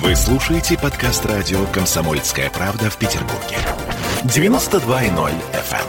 [0.00, 3.58] Вы слушаете подкаст радио «Комсомольская правда» в Петербурге.
[4.24, 5.84] 92.0 FM.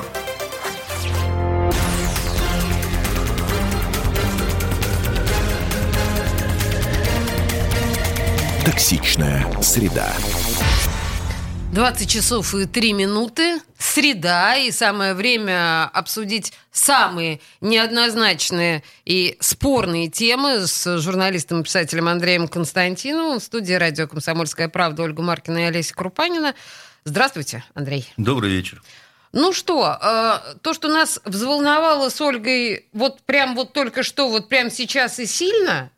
[8.66, 10.12] Токсичная среда.
[11.72, 13.62] 20 часов и 3 минуты.
[13.94, 22.48] Среда, и самое время обсудить самые неоднозначные и спорные темы с журналистом и писателем Андреем
[22.48, 26.56] Константиновым в студии радио «Комсомольская правда» Ольга Маркина и Олеся Крупанина.
[27.04, 28.12] Здравствуйте, Андрей.
[28.18, 28.82] Добрый вечер.
[29.32, 34.50] Ну что, э, то, что нас взволновало с Ольгой вот прям вот только что, вот
[34.50, 35.92] прям сейчас и сильно,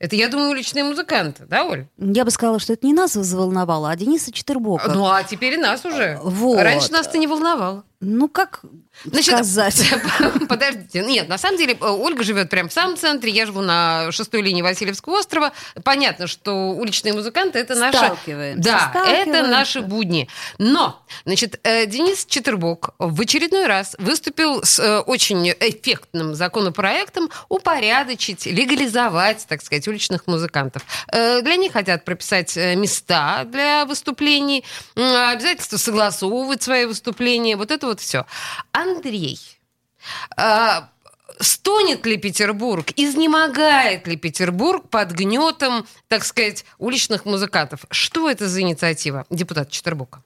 [0.00, 1.86] это, я думаю, уличные музыканты, да, Оль?
[1.98, 4.90] Я бы сказала, что это не нас взволновало, а Дениса Четербока.
[4.90, 6.18] Ну, а теперь и нас уже.
[6.22, 6.58] Вот.
[6.58, 7.84] Раньше нас это не волновало.
[8.02, 8.62] Ну, как
[9.04, 9.92] Значит, сказать?
[10.48, 11.04] Подождите.
[11.04, 14.40] Нет, на самом деле, э, Ольга живет прямо в самом центре, я живу на шестой
[14.40, 15.52] линии Васильевского острова.
[15.84, 17.98] Понятно, что уличные музыканты это наши...
[18.62, 20.28] Да, это наши будни.
[20.56, 28.46] Но, значит, э, Денис Четербок в очередной раз выступил с э, очень эффектным законопроектом упорядочить,
[28.46, 30.82] легализовать, так сказать, уличных музыкантов.
[31.12, 34.64] Для них хотят прописать места для выступлений,
[34.96, 38.26] м, обязательства согласовывать свои выступления, вот это вот все.
[38.72, 39.38] Андрей,
[40.36, 40.90] а,
[41.38, 47.84] стонет ли Петербург, изнемогает ли Петербург под гнетом, так сказать, уличных музыкантов?
[47.90, 50.22] Что это за инициатива, депутат Четербука?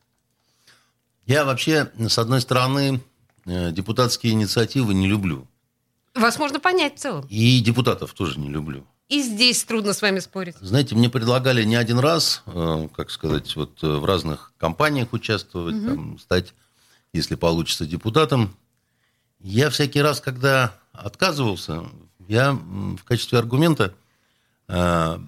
[1.27, 3.01] Я вообще, с одной стороны,
[3.47, 5.47] э, депутатские инициативы не люблю.
[6.15, 7.27] Вас можно понять в целом.
[7.28, 8.87] И депутатов тоже не люблю.
[9.09, 10.56] И здесь трудно с вами спорить.
[10.61, 15.84] Знаете, мне предлагали не один раз, э, как сказать, вот э, в разных компаниях участвовать,
[15.84, 16.55] там, стать,
[17.15, 18.55] если получится, депутатом.
[19.41, 21.84] Я всякий раз, когда отказывался,
[22.29, 23.95] я в качестве аргумента
[24.69, 25.19] э,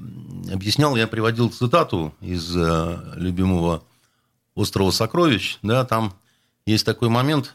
[0.53, 3.85] объяснял, я приводил цитату из э, любимого
[4.55, 5.59] «Острова сокровищ».
[5.63, 6.15] Да, там
[6.67, 7.55] есть такой момент,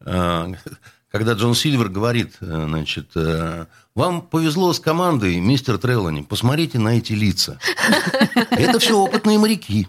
[0.00, 0.54] э,
[1.08, 6.98] когда Джон Сильвер говорит, э, значит, э, вам повезло с командой, мистер Треллани, посмотрите на
[6.98, 7.58] эти лица.
[8.50, 9.88] Это все опытные моряки.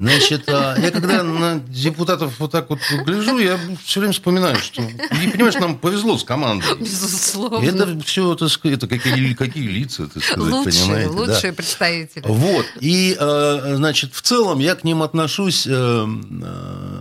[0.00, 4.80] Значит, а я когда на депутатов вот так вот гляжу, я все время вспоминаю, что,
[4.80, 6.74] и, понимаешь, нам повезло с командой.
[6.80, 7.62] Безусловно.
[7.62, 11.10] Это все, так сказать, это какие, какие лица, так сказать, лучшие, понимаете?
[11.10, 11.16] да.
[11.16, 12.24] лучшие представители.
[12.26, 12.64] Вот.
[12.80, 17.00] И, э, значит, в целом я к ним отношусь э, э,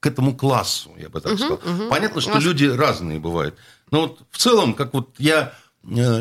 [0.00, 1.62] к этому классу, я бы так сказал.
[1.88, 3.54] Понятно, что Вас- люди разные бывают.
[3.90, 5.54] Но вот в целом, как вот я,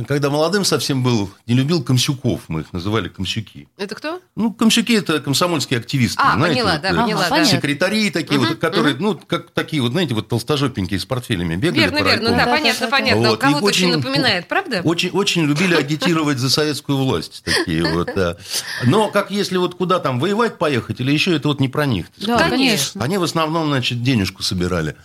[0.07, 3.67] когда молодым совсем был, не любил комсюков, мы их называли комсюки.
[3.77, 4.19] Это кто?
[4.35, 6.19] Ну, комсюки– это комсомольские активисты.
[6.21, 7.45] А, знаете, поняла, вот, да, э, поняла, да.
[7.45, 11.99] Секретари такие вот, которые, ну, как такие вот, знаете, вот толстожопенькие с портфелями бегали Верно,
[11.99, 13.29] по верно, да, понятно, понятно.
[13.29, 14.81] Вот, Кого-то очень очень- напоминает, правда?
[14.83, 18.09] Очень, очень любили агитировать за советскую власть такие вот.
[18.15, 18.37] да.
[18.85, 22.07] Но как если вот куда там воевать поехать или еще, это вот не про них.
[22.17, 22.49] Да.
[22.49, 23.03] Конечно.
[23.03, 24.95] Они в основном, значит, денежку собирали,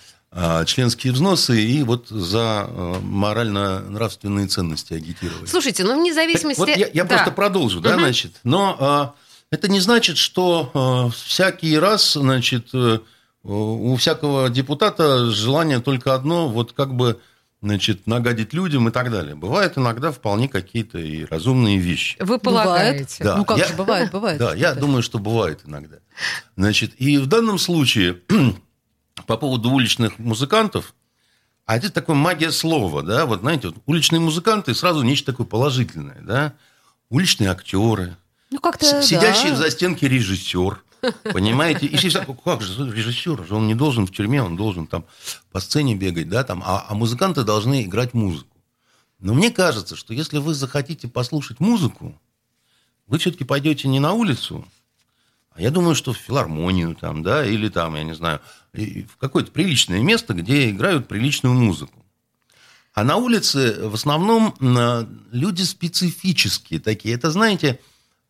[0.67, 5.47] членские взносы и вот за а, морально-нравственные ценности агитировали.
[5.47, 6.61] Слушайте, ну вне зависимости...
[6.61, 7.15] Вот я, я Да.
[7.17, 8.33] просто продолжу, да, значит.
[8.45, 9.15] Но а,
[9.51, 12.99] это не значит, что а, всякий раз, значит, э,
[13.45, 17.19] у всякого депутата желание только одно, вот как бы,
[17.63, 19.35] значит, нагадить людям и так далее.
[19.37, 22.17] Бывают иногда вполне какие-то и разумные вещи.
[22.21, 23.25] Вы полагаете?
[23.25, 23.37] Да.
[23.37, 24.39] Ну как Я- же, бывает, бывает.
[24.41, 25.97] Да, я думаю, что бывает иногда.
[26.57, 28.19] Значит, и в данном случае
[29.25, 30.95] по поводу уличных музыкантов,
[31.65, 36.21] а это такое магия слова, да, вот знаете, вот уличные музыканты сразу нечто такое положительное,
[36.23, 36.55] да,
[37.09, 38.17] уличные актеры,
[38.51, 39.55] Ну как-то, сидящий да.
[39.55, 40.83] в застенке режиссер,
[41.33, 45.05] понимаете, и всякое, как же режиссер, он не должен в тюрьме, он должен там
[45.51, 48.57] по сцене бегать, да, там, а, а музыканты должны играть музыку.
[49.19, 52.21] Но мне кажется, что если вы захотите послушать музыку,
[53.07, 54.67] вы все-таки пойдете не на улицу,
[55.59, 58.41] я думаю, что в филармонию там, да, или там, я не знаю,
[58.73, 62.05] в какое-то приличное место, где играют приличную музыку.
[62.95, 67.15] А на улице в основном м, люди специфические такие.
[67.15, 67.79] Это, знаете,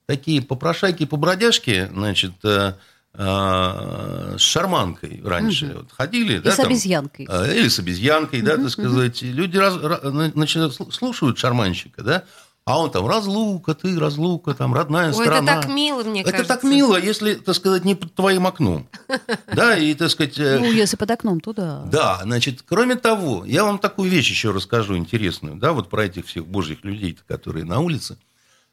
[0.06, 2.74] такие попрошайки-побродяжки, значит, э,
[3.14, 6.38] э, с шарманкой раньше вот ходили.
[6.38, 7.26] И да, с там, обезьянкой.
[7.26, 9.22] Или с обезьянкой, да, так сказать.
[9.22, 12.24] Люди раз- сл- слушают шарманщика, да,
[12.66, 15.62] а он там разлука, ты разлука, там родная Ой, это страна.
[15.62, 16.52] так мило, мне Это кажется.
[16.54, 18.88] так мило, если, так сказать, не под твоим окном.
[19.54, 20.36] Да, и, так сказать...
[20.38, 21.82] э, Ну, если под окном, то да.
[21.84, 26.26] да, значит, кроме того, я вам такую вещь еще расскажу интересную, да, вот про этих
[26.26, 28.18] всех божьих людей, которые на улице.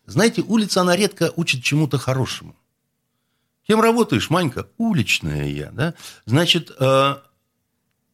[0.07, 2.56] Знаете, улица, она редко учит чему-то хорошему.
[3.68, 4.68] Кем работаешь, Манька?
[4.80, 5.94] Уличная я, да?
[6.25, 7.16] Значит, э,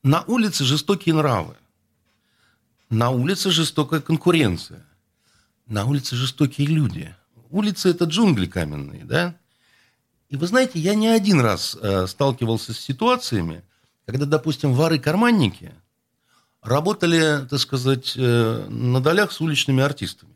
[0.03, 1.55] на улице жестокие нравы.
[2.89, 4.85] На улице жестокая конкуренция.
[5.69, 7.15] На улице жестокие люди.
[7.51, 9.35] улицы– это джунгли каменные, да?
[10.27, 13.63] И вы знаете, я не один раз э, сталкивался с ситуациями,
[14.05, 15.73] когда, допустим, воры-карманники
[16.61, 20.33] работали, так сказать, э, на долях с уличными артистами.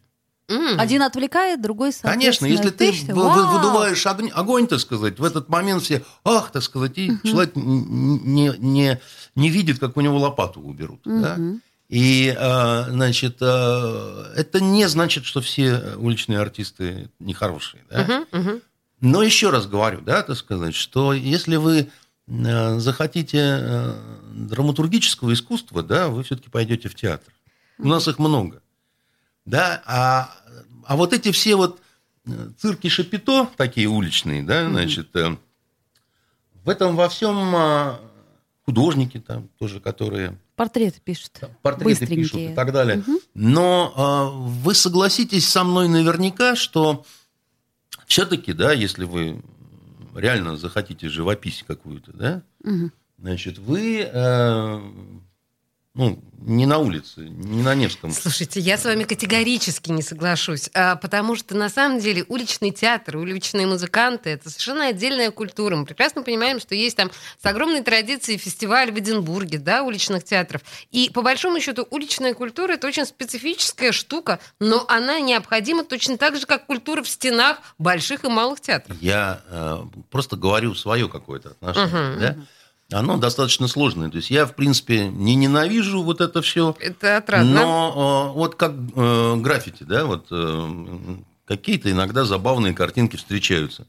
[0.77, 3.53] Один отвлекает, другой, Конечно, соответственно, если ты Вау!
[3.53, 8.53] выдуваешь огонь, огонь, так сказать, в этот момент все, ах, так сказать, и человек не,
[8.59, 8.99] не,
[9.35, 11.01] не видит, как у него лопату уберут.
[11.05, 11.37] да.
[11.89, 17.83] И, э, значит, э, это не значит, что все уличные артисты нехорошие.
[17.89, 18.25] Да?
[18.31, 18.61] Мгм.
[19.01, 21.89] Но еще раз говорю, да, так сказать, что если вы
[22.27, 23.95] э, захотите
[24.33, 27.33] драматургического искусства, да, вы все-таки пойдете в театр.
[27.77, 28.61] У нас их много.
[29.45, 30.33] Да, а,
[30.85, 31.81] а вот эти все вот
[32.57, 35.09] цирки Шапито, такие уличные, да, значит,
[36.63, 37.99] в этом во всем а,
[38.65, 41.39] художники там тоже, которые Портреты пишут.
[41.61, 42.17] портреты Быстренькие.
[42.17, 43.03] пишут и так далее.
[43.33, 47.05] Но а, вы согласитесь со мной наверняка, что
[48.05, 49.41] все-таки, да, если вы
[50.15, 52.91] реально захотите живопись какую-то, да, Мгм.
[53.17, 54.81] значит, вы э,
[55.95, 58.11] ну, не на улице, не на Невском.
[58.11, 63.17] Слушайте, я с вами категорически не соглашусь, а, потому что на самом деле уличный театр,
[63.17, 65.75] уличные музыканты это совершенно отдельная культура.
[65.75, 67.11] Мы прекрасно понимаем, что есть там
[67.41, 70.61] с огромной традицией фестиваль в Эдинбурге, да, уличных театров.
[70.91, 76.35] И по большому счету уличная культура это очень специфическая штука, но она необходима точно так
[76.37, 78.97] же, как культура в стенах больших и малых театров.
[78.99, 79.77] Я э,
[80.09, 82.19] просто говорю свое какое-то отношение, Мгм.
[82.19, 82.37] да.
[82.91, 84.09] Оно достаточно сложное.
[84.09, 86.75] То есть я, в принципе, не ненавижу вот это все.
[86.79, 87.53] Это отрадно.
[87.53, 93.87] Но э, вот как э, граффити, да, вот э, какие-то иногда забавные картинки встречаются.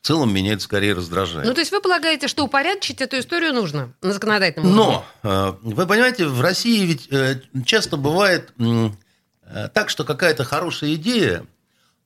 [0.00, 1.48] В целом меня это скорее раздражает.
[1.48, 5.02] Ну, то есть вы полагаете, что упорядочить эту историю нужно на законодательном уровне?
[5.22, 10.94] Но, э, вы понимаете, в России ведь э, часто бывает э, так, что какая-то хорошая
[10.94, 11.44] идея,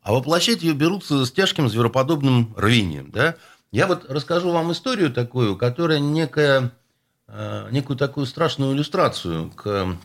[0.02, 3.11] а воплощать ее берутся с тяжким звероподобным рвением.
[3.11, 3.34] Да?
[3.72, 6.72] Я вот расскажу вам историю такую, которая некая,
[7.28, 9.96] э, некую такую страшную иллюстрацию к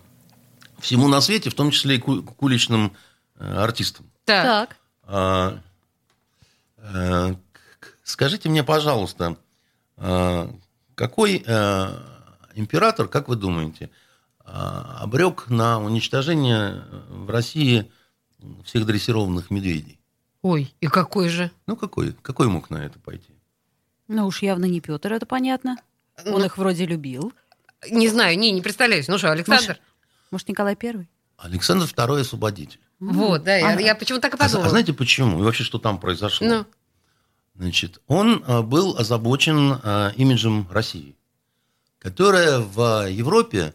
[0.79, 2.95] всему на свете, в том числе и к уличным
[3.38, 4.12] э, артистам.
[4.25, 4.45] Так.
[4.45, 4.77] Так.
[5.03, 5.59] А,
[6.77, 7.35] э,
[8.03, 9.35] Скажите мне, пожалуйста,
[9.97, 11.38] какой
[12.53, 13.89] император, как вы думаете,
[14.44, 17.91] обрек на уничтожение в России
[18.63, 20.00] всех дрессированных медведей?
[20.44, 21.50] Ой, и какой же?
[21.65, 23.35] Ну, какой, какой мог на это пойти?
[24.07, 25.78] Ну уж явно не Петр, это понятно.
[26.25, 27.34] Он Ну, их вроде любил.
[27.90, 29.07] Не знаю, не, не представляюсь.
[29.07, 29.80] Ну что, Александр?
[30.31, 31.10] Может, Николай Первый?
[31.38, 32.80] Александр II освободитель.
[33.00, 33.81] Вот, да, я, Ага.
[33.81, 34.68] я почему так и А, подумала.
[34.68, 35.40] а знаете почему?
[35.40, 36.48] И вообще, что там произошло?
[36.48, 36.66] Ну.
[37.56, 41.16] Значит, он а, был озабочен а, имиджем России,
[42.00, 43.74] которая в Европе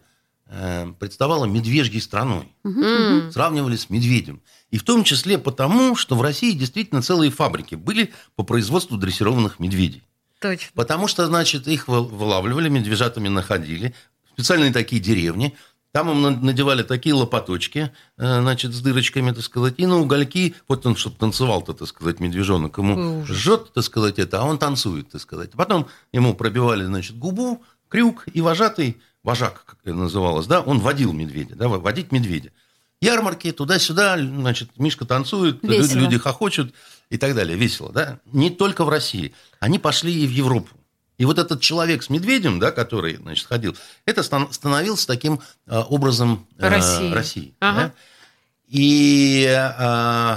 [0.53, 2.53] э, представала медвежьей страной.
[2.65, 3.31] М.
[3.31, 4.43] Сравнивали с медведем.
[4.71, 9.61] И в том числе потому, что в России действительно целые фабрики были по производству дрессированных
[9.61, 10.03] медведей.
[10.41, 10.71] Точно.
[10.75, 13.95] Потому что, значит, их вы- вылавливали, медвежатами находили,
[14.33, 15.55] специальные такие деревни.
[15.93, 20.55] Там им на- надевали такие лопаточки, э, значит, с дырочками, так сказать, и на угольки,
[20.69, 25.11] вот он, чтобы танцевал-то, так сказать, медвежонок, ему жжет, так сказать, это, а он танцует,
[25.11, 25.51] так сказать.
[25.53, 31.13] Потом ему пробивали, значит, губу, крюк, и вожатый, вожак, как это называлось, да, он водил
[31.13, 32.53] медведя, да, водить медведя.
[33.01, 36.01] Ярмарки, туда-сюда, значит, Мишка танцует, Весело.
[36.01, 36.75] люди хохочут
[37.09, 37.57] и так далее.
[37.57, 38.21] Весело, да?
[38.27, 39.35] Не только в России.
[39.59, 40.69] Они пошли и в Европу.
[41.17, 45.79] И вот этот человек с медведем, да, который, значит, ходил, это стан- становился таким э,
[45.79, 47.13] образом э, России.
[47.13, 47.81] России, Ага.
[47.89, 47.93] да.
[48.69, 50.37] И э,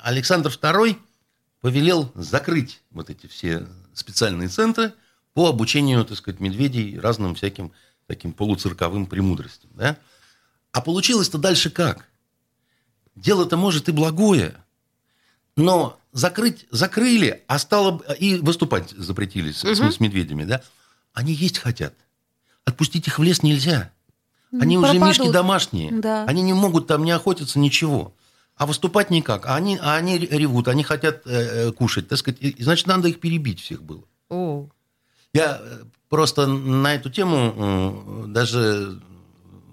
[0.00, 0.96] Александр II
[1.60, 4.92] повелел закрыть вот эти все специальные центры
[5.34, 7.72] по обучению, так сказать, медведей разным всяким
[8.06, 9.70] таким полуцирковым премудростям.
[9.74, 9.96] Да?
[10.76, 12.04] А получилось-то дальше как?
[13.14, 14.56] Дело-то, может, и благое,
[15.56, 19.90] но закрыть закрыли, а стало и выступать запретили с, Мгм.
[19.90, 20.60] с медведями, да?
[21.14, 21.94] Они есть хотят.
[22.66, 23.90] Отпустить их в лес нельзя.
[24.52, 25.08] Они уже пропадут.
[25.08, 25.92] мишки домашние.
[25.92, 26.24] Да.
[26.24, 28.14] Они не могут там не охотиться, ничего.
[28.56, 29.46] А выступать никак.
[29.46, 32.36] А они, а они ревут, они хотят э, э, кушать, так сказать.
[32.42, 34.04] И, значит, надо их перебить всех было.
[34.28, 34.68] О.
[35.32, 39.00] Я э, просто на эту тему даже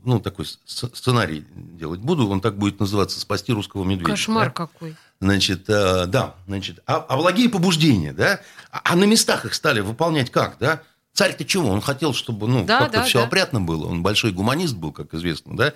[0.04, 2.28] ну, такой сценарий делать буду.
[2.30, 4.12] Он так будет называться «Спасти русского медведя».
[4.12, 4.52] Кошмар да?
[4.52, 4.96] какой.
[5.20, 8.42] Значит, э, да, значит, а, а благие побуждения, да?
[8.72, 10.82] А, а на местах их стали выполнять как, да?
[11.14, 11.70] Царь-то чего?
[11.70, 13.26] Он хотел, чтобы, ну, Да, как-то да, все да.
[13.26, 13.86] опрятно было.
[13.86, 15.74] Он большой гуманист был, как известно, да?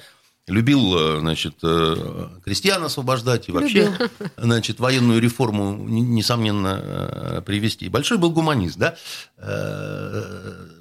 [0.47, 3.93] Любил, э, значит, э, крестьян освобождать и вообще,
[4.37, 7.87] значит, военную реформу, несомненно, привести.
[7.87, 8.95] Большой был гуманист, да?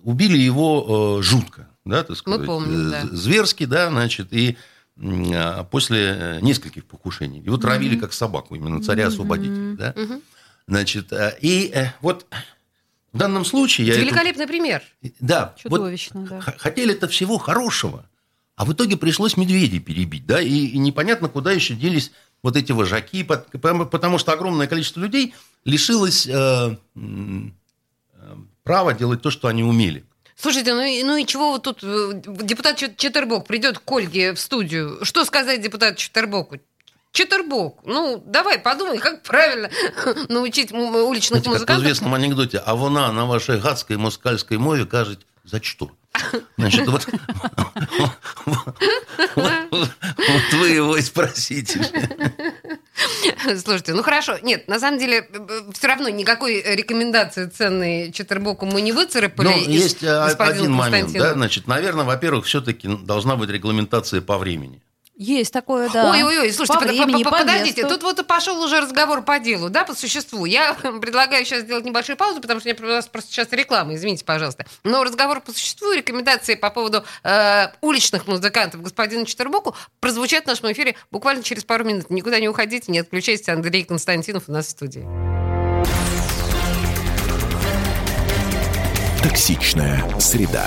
[0.03, 2.47] Убили его жутко, да, так сказать.
[2.47, 3.17] помним, э, да.
[3.17, 4.57] Зверски, да, значит, и
[4.99, 7.41] а, после э, нескольких покушений.
[7.41, 9.77] Его травили как собаку, именно царя-освободителя.
[9.77, 9.95] Да?
[10.69, 12.27] Значит, э, и вот
[13.13, 13.87] в данном случае...
[13.87, 14.83] Я Это великолепный пример.
[15.21, 16.41] Да, вот Чудовищно, да.
[16.41, 18.09] х- хотели-то всего хорошего,
[18.57, 22.11] а в итоге пришлось медведей перебить, да, и, и непонятно, куда еще делись
[22.43, 23.47] вот эти вожаки, пот-
[23.89, 30.05] потому что огромное количество людей лишилось э, э, права делать то, что они умели.
[30.39, 34.35] Слушайте, ну и, ну и чего вот тут э, депутат Чет- Четербок придет к Ольге
[34.35, 34.99] в студию?
[35.03, 36.59] Что сказать депутату Четербоку?
[37.13, 39.71] Четербок, ну давай подумай, как правильно
[40.29, 41.85] научить уличных Знаете, как в музыкантов.
[41.85, 45.91] известном анекдоте, а вона на вашей гадской москальской мове кажет, за что?
[46.57, 47.07] Значит, вот,
[49.35, 51.81] вот, вот вы его и спросите.
[53.59, 54.39] Слушайте, ну хорошо.
[54.43, 55.29] Нет, на самом деле,
[55.73, 59.49] все равно никакой рекомендации ценной Четербоку мы не выцарапали.
[59.49, 64.83] Ну, есть э, один момент, да, значит, наверное, во-первых, все-таки должна быть регламентация по времени.
[65.19, 66.11] Есть такое, да.
[66.11, 67.95] Ой-ой-ой, слушайте, По под- времени, по- по подождите, месту.
[67.95, 70.45] тут вот и пошел уже разговор по делу, да, по существу.
[70.45, 74.67] Я предлагаю сейчас сделать небольшую паузу, потому что у нас просто сейчас реклама, извините, пожалуйста.
[74.85, 80.49] Но разговор по существу и рекомендации по поводу э, уличных музыкантов господина Четербоку прозвучат в
[80.49, 82.11] нашем эфире буквально через пару минут.
[82.11, 83.49] Никуда не уходите, не отключайтесь.
[83.49, 85.07] Андрей Константинов у нас в студии.
[89.23, 90.67] Токсичная среда.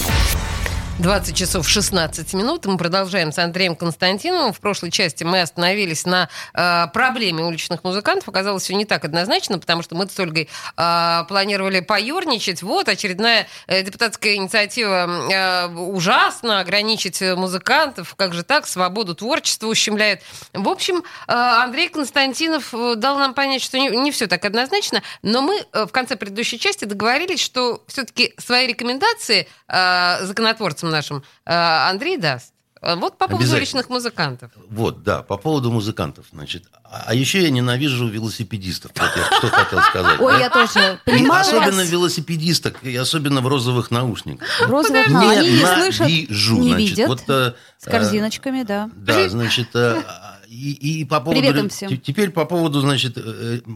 [1.01, 2.67] 20 часов 16 минут.
[2.67, 4.53] Мы продолжаем с Андреем Константиновым.
[4.53, 8.29] В прошлой части мы остановились на э, проблеме уличных музыкантов.
[8.29, 12.61] Оказалось, все не так однозначно, потому что мы с Ольгой э, планировали поерничать.
[12.61, 18.13] Вот очередная э, депутатская инициатива э, ужасно ограничить музыкантов.
[18.15, 18.67] Как же так?
[18.67, 20.21] Свободу творчества ущемляет.
[20.53, 21.01] В общем, э,
[21.33, 25.01] Андрей Константинов э, дал нам понять, что не, не все так однозначно.
[25.23, 31.23] Но мы э, в конце предыдущей части договорились, что все-таки свои рекомендации э, законотворцам нашим
[31.45, 31.53] э,
[31.89, 32.53] Андрей даст.
[32.81, 34.51] Э, Вот по поводу уличных музыкантов.
[34.69, 36.63] Вот, да, по поводу музыкантов, значит.
[36.83, 40.19] А а еще я ненавижу велосипедистов, вот я что хотел сказать.
[40.19, 40.39] Ой, да.
[40.39, 41.89] я тоже И понимаю особенно вас.
[41.89, 44.47] велосипедисток, и особенно в розовых наушниках.
[44.67, 47.07] Розовых, но они не слышат, не значит, видят.
[47.07, 48.89] вот, э, С корзиночками, да.
[48.95, 50.03] Да, значит, э,
[50.47, 51.39] и, и по поводу...
[51.39, 51.89] Привет им всем.
[51.89, 53.17] те- Теперь по поводу, значит,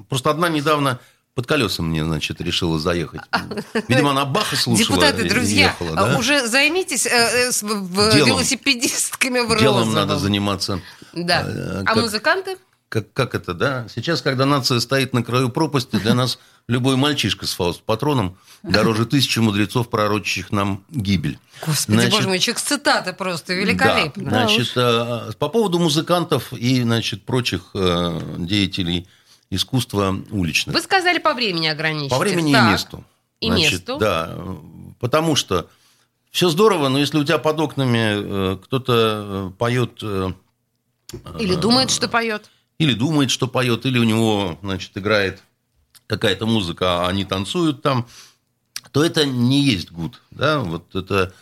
[0.09, 0.99] просто одна недавно
[1.35, 3.19] под колесом мне, значит, решила заехать.
[3.89, 6.17] Видимо, она Баха слушала Депутаты, друзья, ехала, да?
[6.17, 8.29] уже займитесь э, э, с- в- Делом.
[8.29, 9.93] велосипедистками в Делом розовом.
[9.93, 10.79] надо заниматься.
[11.13, 11.41] Да.
[11.45, 12.57] Э, А как- музыканты?
[12.87, 13.87] Как, как это, да?
[13.93, 16.39] Сейчас, когда нация стоит на краю пропасти, для нас
[16.69, 21.37] любой мальчишка с фауст-патроном дороже тысячи мудрецов, пророчащих нам гибель.
[21.65, 24.23] Господи, Значит, боже мой, человек с цитаты просто великолепно.
[24.29, 29.07] Да, значит, э, по поводу музыкантов и, значит, прочих э, деятелей
[29.55, 30.75] искусства уличных.
[30.75, 32.09] Вы сказали по времени ограничить.
[32.11, 32.67] По времени Так.
[32.67, 33.03] и месту.
[33.41, 33.97] И Значит, месту.
[33.97, 34.37] Да,
[34.99, 35.69] потому что
[36.31, 40.31] все здорово, но если у тебя под окнами э, кто-то э, поет э,
[41.39, 42.49] Или думает, что поет.
[42.77, 45.41] или думает, что поет, или у него, значит, играет
[46.07, 48.07] какая-то музыка, а они танцуют там,
[48.91, 51.33] то это не есть гуд, да, вот это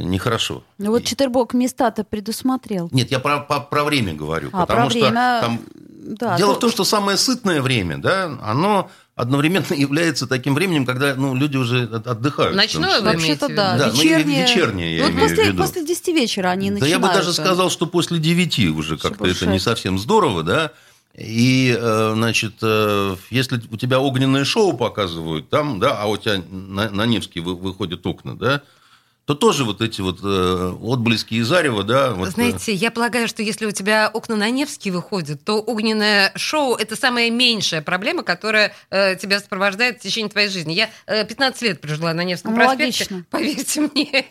[0.00, 0.62] нехорошо.
[0.78, 2.88] Ну вот Четербок места-то предусмотрел.
[2.92, 5.60] Нет, я про, про, про время говорю, А, потому про что время, там...
[6.06, 10.84] Да, Дело то- в том, что самое сытное время, да, оно одновременно является таким временем,
[10.84, 12.52] когда ну, люди уже от- отдыхают.
[12.52, 13.78] в Ночное вы Вообще-то в да.
[13.78, 14.42] Да, ну, вечернее.
[14.42, 15.62] вечернее я Вот имею в после, виду.
[15.62, 16.90] после 10 вечера они Да начинают.
[16.92, 20.72] я бы даже сказал, что после девяти уже как-то это не совсем здорово, да.
[21.16, 26.42] И, э, значит, э, если у тебя огненное шоу показывают, там, да, а у тебя
[26.50, 28.62] на, на Невский вы- выходят окна, да,
[29.26, 32.12] то тоже вот эти вот э, отблески из Зарева, да.
[32.12, 36.30] Вот, э, Знаете, я полагаю, что если у тебя окна на Невский выходят, то огненное
[36.36, 40.74] шоу– это самая меньшая проблема, которая э, тебя сопровождает в течение твоей жизни.
[40.74, 43.24] Я э, 15 лет прожила на Невском Ну, проспекте, логично.
[43.30, 44.24] поверьте мне.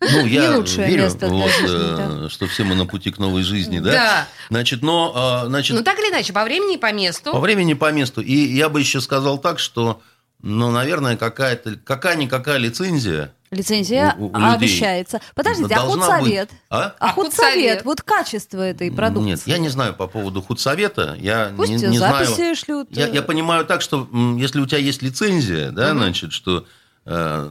[0.00, 3.18] Ну, я лучшее верю, место для вот, жизни, э, что все мы на пути к
[3.18, 3.92] новой жизни, да.
[3.92, 4.28] Да.
[4.48, 7.30] Значит, но, э, значит, Ну, так или иначе, по времени и по месту.
[7.30, 8.20] По времени, по месту.
[8.20, 10.00] И я бы еще сказал так, что,
[10.42, 15.20] ну, наверное, какая-то, какая-никакая лицензия Лицензия у- у людей обещается.
[15.34, 16.50] Подождите, а худсовет?
[16.50, 16.58] быть.
[16.70, 16.94] А?
[17.00, 19.30] А худсовет, вот качество этой продукции.
[19.30, 21.16] Нет, я не знаю по поводу худсовета.
[21.18, 22.26] Я Пусть не, не знаю.
[22.26, 22.88] записи шлют.
[22.92, 26.64] Я, я понимаю так, что если у тебя есть лицензия, да, значит, что
[27.06, 27.50] э,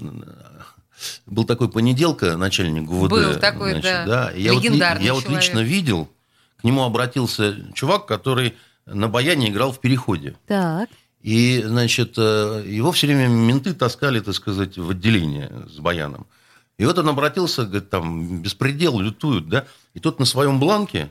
[1.25, 3.09] был такой понеделка, начальник ГУВД.
[3.09, 4.31] Был такой, значит, да.
[4.31, 6.09] и я вот Легендарный я вот лично видел,
[6.61, 10.37] к нему обратился чувак, который на баяне играл в переходе.
[10.47, 10.89] Так.
[11.21, 16.27] И, значит, э, его все время менты таскали, так сказать, в отделение с баяном.
[16.77, 19.67] И вот он обратился, говорит, там, беспредел, лютуют, да.
[19.93, 21.09] И тот на своем бланке,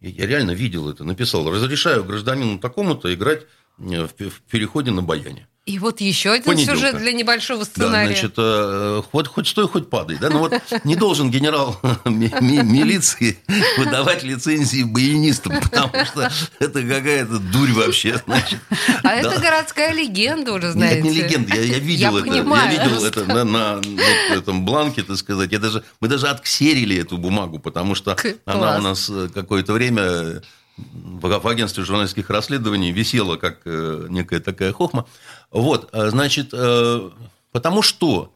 [0.00, 3.46] я реально видел это, написал, разрешаю гражданину такому-то играть
[3.78, 5.46] э, в переходе на баяне.
[5.66, 6.74] И вот еще один Понеделка.
[6.76, 8.08] сюжет для небольшого Да, сценария.
[8.08, 10.18] значит, э, хоть, хоть стой, хоть падай.
[10.20, 10.28] Да?
[10.28, 10.52] Ну вот
[10.84, 13.38] не должен генерал ми- ми- милиции
[13.78, 18.20] выдавать лицензии баянистам, потому что это какая-то дурь вообще.
[18.26, 18.60] Значит.
[19.02, 19.12] а Да.
[19.14, 21.00] это городская легенда уже, знаете.
[21.00, 22.30] Нет, не легенда, я, я видел Я это.
[22.30, 22.72] понимаю.
[22.74, 25.50] Я видел это на, на вот этом бланке, так сказать.
[25.50, 30.42] Я даже, мы даже отксерили эту бумагу, потому что она у нас э, какое-то время
[30.76, 35.06] в агентстве журналистских расследований висела как э, некая такая хохма.
[35.50, 37.10] Вот, э, значит, э,
[37.52, 38.32] потому что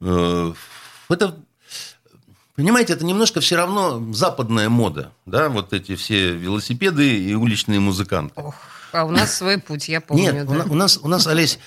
[0.00, 1.36] это
[2.56, 8.40] Понимаете, это немножко все равно западная мода, да, вот эти все велосипеды и уличные музыканты.
[8.40, 8.54] Ох,
[8.92, 10.32] а у нас свой путь, я помню.
[10.32, 10.52] Нет, да.
[10.52, 11.58] у, на- у нас, у нас, Олесь,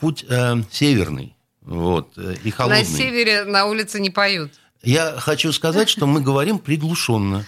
[0.00, 0.24] путь
[0.70, 2.78] северный, вот, и холодный.
[2.78, 4.52] На севере на улице не поют.
[4.82, 7.44] Я хочу сказать, что мы говорим приглушенно.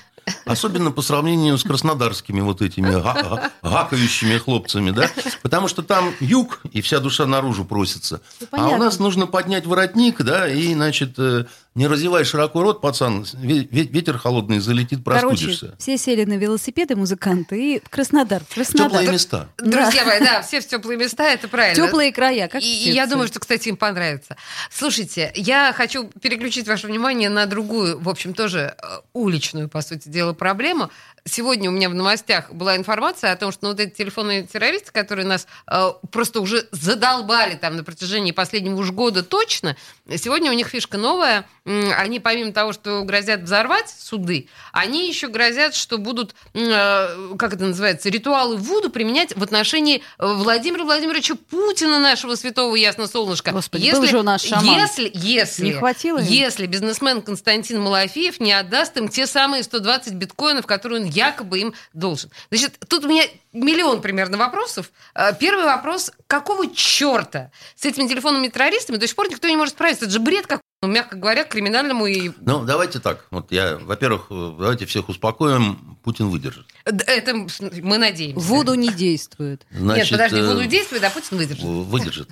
[0.47, 5.11] Особенно по сравнению с краснодарскими вот этими га- га- гакающими хлопцами, да?
[5.43, 8.21] Потому что там юг, и вся душа наружу просится.
[8.41, 12.81] Ну, а у нас нужно поднять воротник, да, и, значит, э, не разевай широко рот,
[12.81, 15.75] пацан, ве- ве- ветер холодный залетит, Короче, простудишься.
[15.79, 18.43] все сели на велосипеды музыканты и Краснодар.
[18.53, 18.91] Краснодар.
[18.91, 19.49] Теплые места.
[19.59, 21.85] Друзья мои, да, все в теплые места, это правильно.
[21.87, 24.37] Теплые края, как И я думаю, что, кстати, им понравится.
[24.71, 30.09] Слушайте, я хочу переключить ваше внимание на другую, в общем, тоже э, уличную, по сути
[30.09, 30.91] дела, проблему.
[31.27, 34.93] Сегодня у меня в новостях была информация о том, что ну, вот эти телефонные террористы,
[34.93, 39.75] которые нас э, просто уже задолбали там на протяжении последнего уж года точно,
[40.17, 41.47] сегодня у них фишка новая.
[41.65, 47.65] Они, помимо того, что грозят взорвать суды, они еще грозят, что будут, э, как это
[47.65, 53.51] называется, ритуалы Вуду применять в отношении э, Владимира Владимировича Путина, нашего святого ясно солнышка.
[53.53, 54.79] Господи, был же у нас шаман.
[54.79, 56.27] Если, если, Не хватило им?
[56.27, 61.75] если бизнесмен Константин Малафеев не отдаст им те самые 120 биткоинов, которые он якобы им
[61.93, 62.31] должен.
[62.51, 64.91] Значит, тут у меня миллион примерно вопросов.
[65.15, 69.75] Э, Первый вопрос, какого черта с этими телефонными террористами до сих пор никто не может
[69.75, 70.05] справиться?
[70.05, 72.31] Это же бред как ну, мягко говоря, к криминальному и...
[72.41, 73.27] Ну, давайте так.
[73.31, 76.67] Вот я, во-первых, э, давайте всех успокоим, Путин выдержит.
[76.85, 77.35] Это
[77.83, 78.47] мы надеемся.
[78.47, 79.67] Вуду не действует.
[79.71, 81.65] Нет, Значит, подожди, э, Вуду действует, а Путин выдержит.
[81.65, 82.29] Выдержит.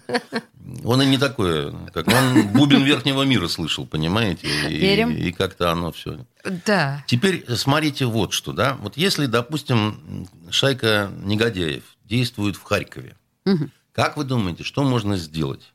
[0.85, 1.73] Он и не такое.
[1.93, 4.47] Как он бубен верхнего мира слышал, понимаете?
[4.69, 5.11] И, Верим.
[5.17, 6.25] И как-то оно все.
[6.67, 7.05] Да.
[7.07, 8.77] Теперь смотрите вот что, да.
[8.81, 13.73] Вот если, допустим, шайка негодяев действует в Харькове, Мгм.
[13.93, 15.72] как вы думаете, что можно сделать?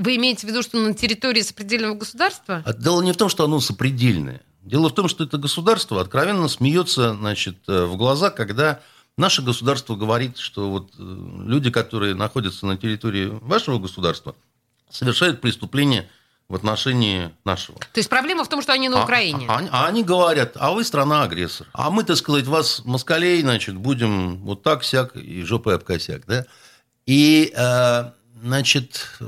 [0.00, 2.62] Вы имеете в виду, что на территории сопредельного государства?
[2.64, 4.40] А Дело не в том, что оно сопредельное.
[4.62, 8.80] Дело в том, что это государство откровенно смеется значит, э, в глаза, когда
[9.18, 11.02] наше государство говорит, что вот э,
[11.46, 14.34] люди, которые находятся на территории вашего государства,
[14.88, 16.08] совершают преступления
[16.48, 17.78] в отношении нашего.
[17.78, 19.44] То есть проблема в том, что они на А- Украине.
[19.48, 21.66] А, а они говорят, а вы страна-агрессор.
[21.74, 26.22] А мы, так сказать, вас, москалей, значит, будем вот так, сяк, и жопой об косяк,
[26.26, 26.46] да?
[27.06, 28.10] И, э,
[28.42, 29.24] значит, э,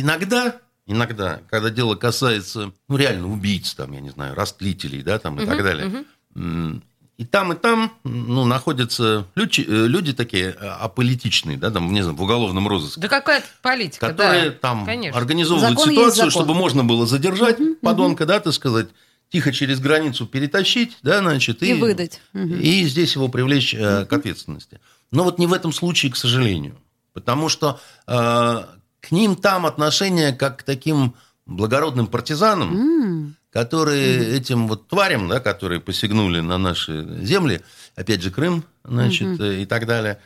[0.00, 5.40] иногда, иногда, когда дело касается, ну, реально, убийц, там, я не знаю, растлителей, да, там,
[5.40, 6.82] и так далее, м,
[7.18, 12.02] и там, и там, ну, находятся люди, э, люди такие э, аполитичные, да, там, не
[12.02, 15.16] знаю, в уголовном розыске Да какая политика, которые да, там конечно.
[15.18, 18.88] организовывают Закон ситуацию, чтобы можно было задержать подонка, да, так сказать,
[19.30, 22.20] тихо через границу перетащить, да, значит, И выдать.
[22.32, 22.58] Мгм.
[22.60, 24.80] и здесь его привлечь э, к ответственности.
[25.10, 26.76] Но вот не в этом случае, к сожалению,
[27.12, 28.64] потому что э,
[29.02, 33.36] к ним там отношение как к таким благородным партизанам, М.
[33.52, 37.60] которые этим вот тварям, да, которые посягнули на наши земли,
[37.96, 40.20] опять же Крым, значит, э, и так далее.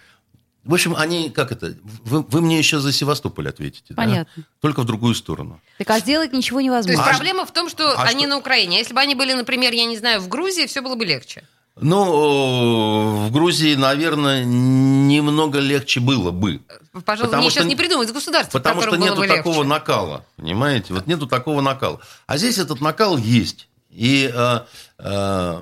[0.63, 4.03] В общем, они, как это, вы, вы мне еще за Севастополь ответите, да?
[4.03, 4.45] Понятно.
[4.61, 5.61] Только в другую сторону.
[5.79, 7.05] Так а сделать ничего То есть невозможно.
[7.05, 8.77] А проблема в том, что а они что- на Украине.
[8.77, 11.45] А если бы они были, например, я не знаю, в Грузии, все было бы легче.
[11.79, 16.63] Ну, в Грузии, наверное, немного легче было бы.
[17.05, 19.69] Пожалуйста, Потому мне что- сейчас не придумать государство, Потому что нету бы такого легче.
[19.69, 20.95] накала, понимаете?
[20.95, 22.01] Вот нету такого накала.
[22.27, 23.69] А здесь этот накал есть.
[23.91, 24.61] И э,
[24.99, 25.61] э,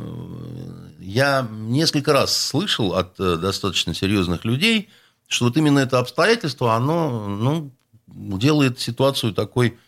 [1.00, 4.88] я несколько раз слышал от э, достаточно серьезных людей,
[5.26, 7.72] что вот именно это обстоятельство, оно ну,
[8.06, 9.78] делает ситуацию такой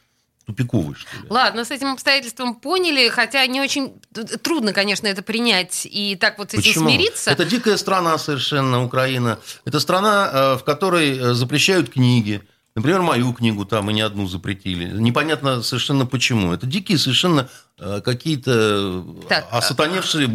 [0.47, 1.27] тупиковый, что ли.
[1.29, 4.01] Ладно, с этим обстоятельством поняли, хотя не очень
[4.43, 6.89] трудно, конечно, это принять и так вот с этим Почему?
[6.89, 7.31] смириться.
[7.31, 9.41] Это дикая страна совершенно, Украина.
[9.65, 12.43] Это страна, э, в которой э, запрещают книги.
[12.77, 14.85] Например, мою книгу там и не одну запретили.
[15.01, 16.53] Непонятно совершенно почему.
[16.53, 20.29] Это дикие совершенно э, какие-то Так, а- осатаневшие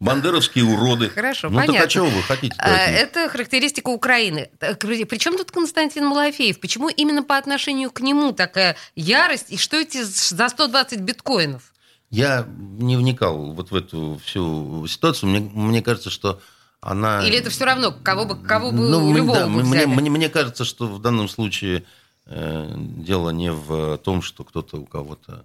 [0.00, 1.08] бандеровские уроды.
[1.10, 1.74] Хорошо, ну, понятно.
[1.74, 2.54] так а чего вы хотите?
[2.58, 4.50] А, Это характеристика Украины.
[4.58, 6.58] Причем тут Константин Малафеев?
[6.58, 9.46] Почему именно по отношению к нему такая ярость?
[9.50, 11.62] И что эти за 120 биткоинов?
[12.10, 12.44] Я
[12.78, 15.30] не вникал вот в эту всю ситуацию.
[15.30, 16.40] Мне, мне кажется, что
[16.84, 17.26] она...
[17.26, 19.86] Или это все равно, кого бы, кого бы Ну, любого да, бы мне, взяли?
[19.86, 21.84] мне, мне кажется, что в данном случае
[22.26, 25.44] э, дело не в том, что кто-то у кого-то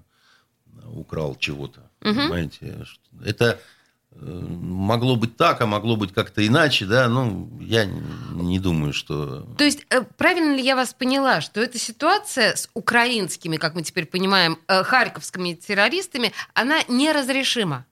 [0.92, 1.80] украл чего-то.
[2.02, 2.86] Понимаете?
[3.24, 3.60] Это
[4.12, 7.08] э, могло быть так, а могло быть как-то иначе, да.
[7.08, 9.48] Ну, я не думаю, что.
[9.58, 13.84] То есть, э, правильно ли я вас поняла, что эта ситуация с украинскими, как мы
[13.84, 17.86] теперь понимаем, э, харьковскими террористами, она неразрешима?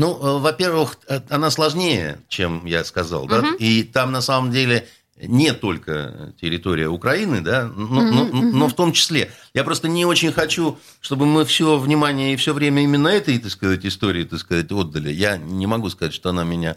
[0.00, 3.40] Ну, э, во-первых, э, она сложнее, чем я сказал, да.
[3.58, 4.86] И там на самом деле
[5.22, 9.30] не только территория Украины, да, но, но- но в том числе.
[9.52, 13.50] Я просто не очень хочу, чтобы мы все внимание и все время именно этой, так
[13.52, 15.12] сказать, истории, так сказать, отдали.
[15.12, 16.76] Я не могу сказать, что она меня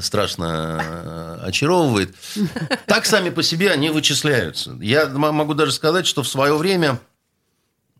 [0.00, 0.80] страшно
[1.42, 2.14] э, очаровывает.
[2.86, 4.76] Так сами по себе они вычисляются.
[4.80, 6.98] Я могу даже сказать, что в свое время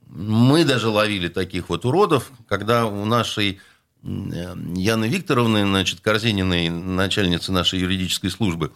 [0.08, 3.60] мы даже ловили таких вот уродов, когда у нашей
[4.06, 8.72] Яны Викторовны, значит, Корзининой, начальницы нашей юридической службы,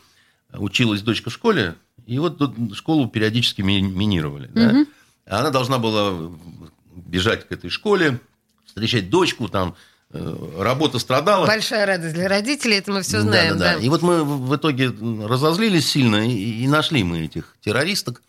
[0.52, 4.48] училась дочка в школе, и вот тут школу периодически ми- минировали.
[4.52, 4.84] да.
[5.26, 6.32] А Она должна была
[6.96, 8.18] бежать к этой школе,
[8.66, 9.76] встречать дочку, там
[10.12, 11.46] э, работа страдала.
[11.46, 13.56] Большая радость для родителей, это мы все знаем.
[13.56, 13.78] Да, да, да.
[13.78, 13.84] да.
[13.84, 14.88] И вот мы в в итоге
[15.24, 18.22] разозлились сильно и, и нашли мы этих террористок,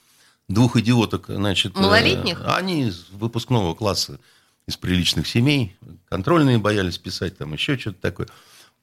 [0.47, 1.75] двух идиоток, значит.
[1.75, 2.39] э, Малолетних?
[2.45, 4.19] Они из выпускного класса,
[4.67, 5.75] из приличных семей,
[6.09, 8.27] контрольные боялись писать, там еще что-то такое.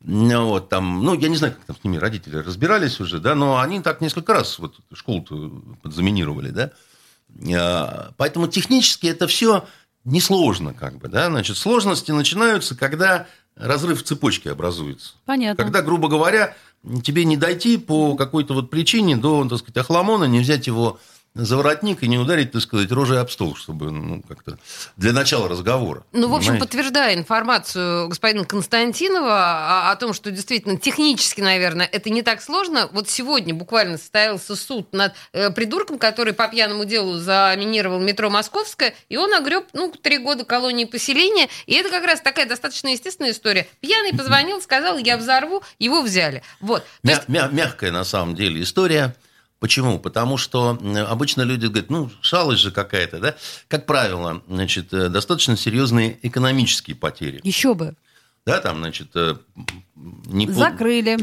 [0.01, 3.35] Ну, вот там, ну, я не знаю, как там с ними родители разбирались уже, да,
[3.35, 5.23] но они так несколько раз вот школу
[5.83, 6.71] подзаминировали, да.
[7.55, 9.67] А, Поэтому технически это все
[10.05, 11.27] несложно, как бы, да.
[11.27, 15.15] Значит, сложности начинаются, когда разрыв цепочки образуется.
[15.25, 15.63] Понятно.
[15.63, 16.55] Когда, грубо говоря,
[17.03, 21.01] тебе не дойти по какой-то вот причине до, так сказать, охламона, не взять его
[21.35, 24.59] за воротник и не ударить, так сказать, рожей об стол, чтобы, ну, как-то
[24.97, 26.05] для начала разговора.
[26.13, 26.65] Ну, в общем, понимаете?
[26.67, 32.89] подтверждая информацию господина Константинова о, о том, что действительно технически, наверное, это не так сложно.
[32.93, 38.95] Вот сегодня буквально состоялся суд над э, придурком, который по пьяному делу заминировал метро Московское,
[39.09, 41.49] и он огреб, ну, три года колонии поселения.
[41.67, 43.69] И это как раз такая достаточно естественная история.
[43.81, 46.43] Пьяный позвонил, сказал, я взорву, его взяли.
[46.61, 46.85] Вот.
[47.03, 49.15] Мя- есть, мя- мягкая на самом деле история.
[49.61, 49.99] Почему?
[49.99, 53.35] Потому что обычно люди говорят, ну, шалость же какая-то, да?
[53.67, 57.41] Как правило, значит, э, достаточно серьезные экономические потери.
[57.43, 57.95] Еще бы.
[58.47, 59.35] Да, там, значит, э,
[59.97, 61.19] не Закрыли.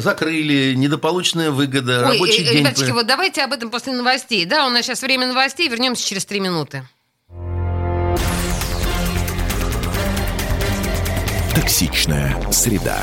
[0.00, 2.58] закрыли, недополученная выгода, Ой, рабочий э, день.
[2.58, 4.44] ребяточки, вот давайте об этом после новостей.
[4.46, 6.86] Да, у нас сейчас время новостей, вернемся через три минуты.
[11.54, 13.02] Токсичная среда.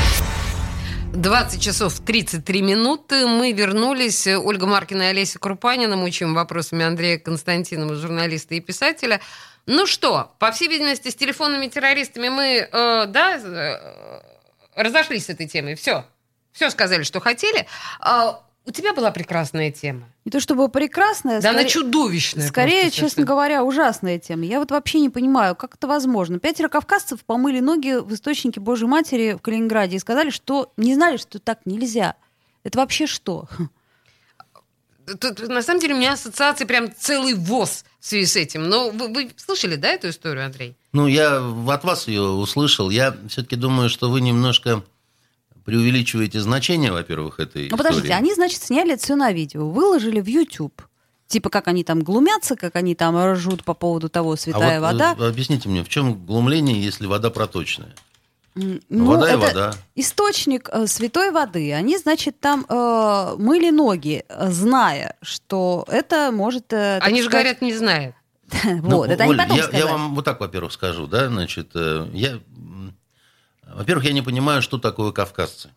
[1.13, 3.27] 20 часов 33 минуты.
[3.27, 4.27] Мы вернулись.
[4.27, 5.97] Ольга Маркина и Олеся Крупанина.
[5.97, 9.19] Мучаем вопросами Андрея Константинова, журналиста и писателя.
[9.65, 14.21] Ну что, по всей видимости, с телефонными террористами мы, э, да, э,
[14.75, 15.75] разошлись с этой темой.
[15.75, 16.05] Все.
[16.53, 17.67] Все сказали, что хотели.
[17.99, 20.10] А у тебя была прекрасная тема.
[20.23, 22.47] Не то чтобы прекрасная, Да она скорее- чудовищная.
[22.47, 24.45] Скорее, просто честно говоря, ужасная тема.
[24.45, 26.37] Я вот вообще не понимаю, как это возможно.
[26.39, 31.17] Пятеро кавказцев помыли ноги в источнике Божьей Матери в Калининграде и сказали, что не знали,
[31.17, 32.15] что так нельзя.
[32.63, 33.47] Это вообще что?
[35.19, 38.69] тут, на самом деле у меня ассоциации прям целый ВОЗ в связи с этим.
[38.69, 40.75] Но вы, вы слышали, да, эту историю, Андрей?
[40.93, 41.37] Ну, я
[41.69, 42.89] от вас ее услышал.
[42.89, 44.83] Я все-таки думаю, что вы немножко
[45.65, 48.17] преувеличиваете значение, во-первых, этой Ну, подождите, истории.
[48.19, 50.81] они, значит, сняли все на видео, выложили в YouTube.
[51.27, 54.91] Типа, как они там глумятся, как они там ржут по поводу того, святая а вот,
[54.93, 55.15] вода.
[55.17, 57.95] э, Объясните мне, в чем глумление, если вода проточная?
[58.57, 59.73] М, вода и это вода.
[59.95, 61.71] Источник э, святой воды.
[61.73, 66.73] Они, значит, там э, мыли ноги, э, зная, что это может...
[66.73, 68.15] э, Они же сказать- говорят, не знают.
[68.65, 72.39] Ну, Вот, это они потом я, вам вот так, во-первых, скажу, да, значит, э, я,
[73.75, 75.69] во-первых, я не понимаю, что такое кавказцы.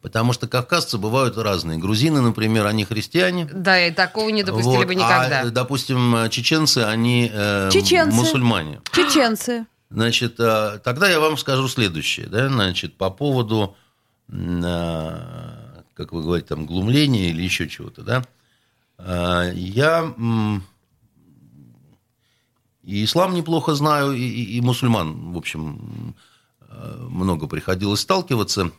[0.00, 1.78] Потому что кавказцы бывают разные.
[1.78, 3.44] Грузины, например, они христиане.
[3.52, 5.42] Да, и такого не допустили Вот, бы никогда.
[5.42, 8.16] А, допустим, чеченцы, они э, Чеченцы.
[8.16, 8.80] мусульмане.
[8.92, 9.64] Чеченцы.
[9.90, 13.76] Значит, э, тогда я вам скажу следующее, да, значит, по поводу,
[14.28, 15.18] э,
[15.94, 18.24] как вы говорите, там, глумления или еще чего-то, да.
[18.98, 20.64] Э, Я м,
[22.82, 26.22] и ислам неплохо знаю, и, и- и мусульман, в общем, э,
[27.08, 28.70] много приходилось сталкиваться.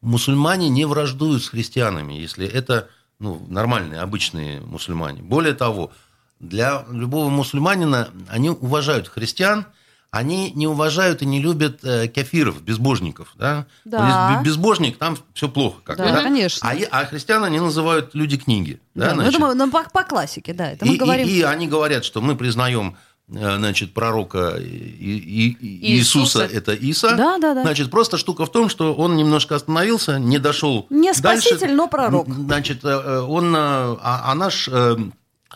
[0.00, 5.22] Мусульмане не враждуют с христианами, если это ну, нормальные, обычные мусульмане.
[5.22, 5.92] Более того,
[6.40, 9.64] для любого мусульманина они уважают христиан,
[10.10, 13.32] они не уважают и не любят э, кафиров, безбожников.
[13.36, 13.66] Да?
[13.84, 14.36] Да.
[14.42, 15.80] Бе- безбожник, там все плохо.
[15.82, 16.68] Как бы, Да, конечно.
[16.70, 18.80] А, а христиан они называют люди книги.
[18.94, 20.70] Да, Да, ну, это мы- ну, по, по классике, да.
[20.72, 21.26] Это мы и, говорим...
[21.26, 22.96] и- и они говорят, что мы признаем
[23.28, 25.56] значит, пророка и- и-
[25.94, 26.40] Иисуса.
[26.40, 27.16] Иисуса, это Иса.
[27.16, 27.62] Да, да, да.
[27.62, 31.48] Значит, просто штука в том, что он немножко остановился, не дошел Не дальше.
[31.48, 32.28] спаситель, но пророк.
[32.28, 34.96] Значит, э, э, он, э, а, а наш, э,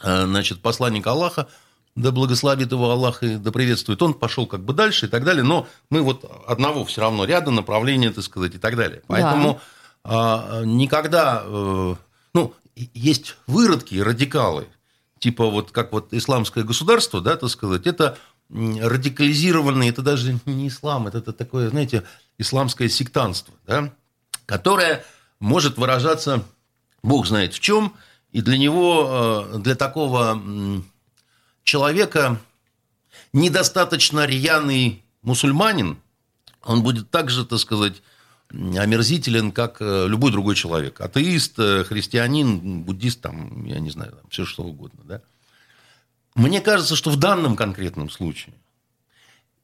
[0.02, 1.48] э, значит, посланник Аллаха,
[1.94, 5.42] да благословит его Аллах и да приветствует, он пошел как бы дальше и так далее,
[5.42, 9.02] но мы вот одного все равно ряда, направления, так сказать, и так далее.
[9.08, 9.60] Поэтому
[10.04, 11.94] а, никогда, э,
[12.34, 12.54] ну,
[12.94, 14.68] есть выродки, радикалы,
[15.18, 18.18] типа вот как вот исламское государство, да, так сказать, это
[18.50, 22.04] м, радикализированный, это даже не ислам, это, это такое, знаете,
[22.38, 23.92] исламское сектанство, да,
[24.46, 25.04] которое
[25.40, 26.44] может выражаться,
[27.02, 27.94] бог знает в чем,
[28.32, 30.40] и для него, э, для такого
[31.64, 32.40] человека
[33.32, 35.98] недостаточно рьяный мусульманин,
[36.64, 38.02] он будет так же, так сказать,
[38.50, 41.00] омерзителен, как э, любой другой человек.
[41.00, 45.00] Атеист, э, христианин, буддист, там, я не знаю, все что угодно.
[45.04, 45.20] Да?
[46.34, 48.54] Мне кажется, что в данном конкретном случае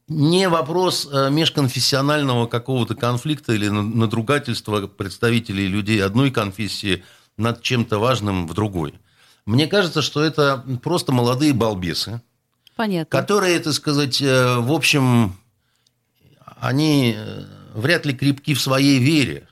[0.07, 7.05] не вопрос э, межконфессионального какого-то конфликта или на- надругательства представителей людей одной конфессии
[7.39, 8.95] над чем-то важным в другой.
[9.47, 12.21] Мне кажется, что это просто молодые балбесы,
[12.77, 13.11] Понятно.
[13.11, 15.37] которые, так сказать, в общем,
[16.61, 17.17] они
[17.75, 19.47] вряд ли крепки в своей вере.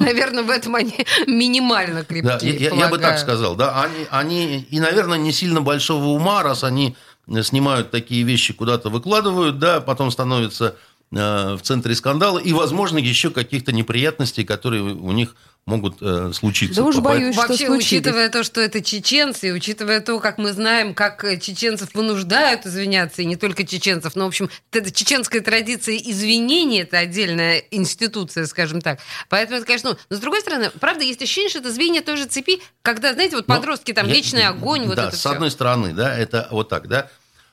[0.00, 0.94] Наверное, в этом они
[1.26, 5.60] минимально крепкие, Да, я, я- бы так сказал, да, они, они и, наверное, не сильно
[5.60, 6.96] большого ума, раз они
[7.42, 10.76] снимают такие вещи, куда-то выкладывают, да, потом становятся
[11.12, 15.34] в центре скандала и, возможно, еще каких-то неприятностей, которые у них
[15.66, 16.80] могут э, случиться.
[16.80, 17.84] Да уж боюсь, что Вообще, случилось.
[17.84, 22.64] учитывая то, что это чеченцы, и учитывая то, как мы знаем, как э, чеченцев вынуждают
[22.64, 28.80] извиняться, и не только чеченцев, но, в общем, чеченская традиция извинений– это отдельная институция, скажем
[28.80, 29.00] так.
[29.28, 32.16] Поэтому это, конечно, ну, но с другой стороны, правда, есть ощущение, что это звенья той
[32.16, 35.30] же цепи, когда, знаете, вот подростки, там, я- вечный огонь, вот да, это с всё.
[35.30, 37.10] одной стороны, да, это вот так, да.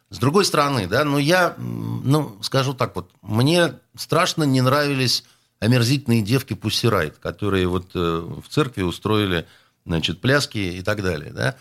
[0.10, 5.24] С другой стороны, да, ну я, ну, скажу так вот, мне страшно не нравились
[5.60, 9.46] омерзительные девки Пуссирайт, которые вот э, в церкви устроили,
[9.86, 11.56] значит, пляски и так далее, да.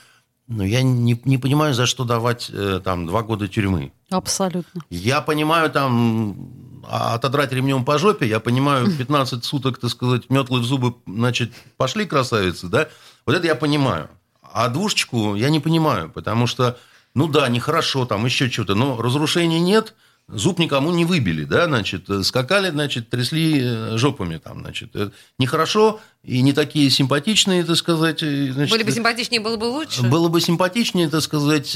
[0.49, 3.93] Но я не, не понимаю, за что давать э, там два года тюрьмы.
[4.11, 4.83] Абсолютно.
[4.91, 10.61] Я понимаю, там, а, отодрать ремнем по жопе, я понимаю, 15 суток, так сказать, метлы
[10.61, 12.89] в зубы, значит, пошли красавицы, да?
[13.25, 14.09] Вот это я понимаю.
[14.41, 16.79] А двушечку я не понимаю, потому что,
[17.17, 19.95] ну да, нехорошо, там еще что-то, но разрушений нет,
[20.29, 24.91] зуб никому не выбили, да, значит, э, скакали, значит, трясли э, жопами там, значит.
[24.95, 28.21] Э, Нехорошо и не такие симпатичные, так сказать.
[28.21, 30.03] значит, Были бы симпатичнее, было бы лучше.
[30.03, 31.75] было бы симпатичнее, так сказать,